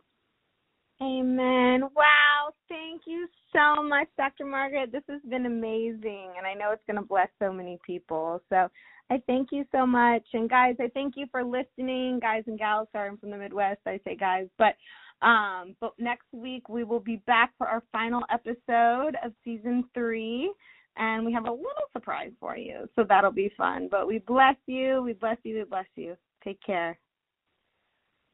[1.01, 1.81] Amen.
[1.95, 2.53] Wow.
[2.69, 4.45] Thank you so much, Dr.
[4.45, 4.91] Margaret.
[4.91, 8.41] This has been amazing, and I know it's going to bless so many people.
[8.49, 8.69] So
[9.09, 10.23] I thank you so much.
[10.33, 12.19] And guys, I thank you for listening.
[12.21, 13.81] Guys and gals, sorry, I'm from the Midwest.
[13.85, 14.75] I say guys, but
[15.21, 20.51] um, but next week we will be back for our final episode of season three.
[20.97, 22.87] And we have a little surprise for you.
[22.95, 23.89] So that'll be fun.
[23.91, 25.01] But we bless you.
[25.03, 25.57] We bless you.
[25.57, 26.15] We bless you.
[26.43, 26.97] Take care.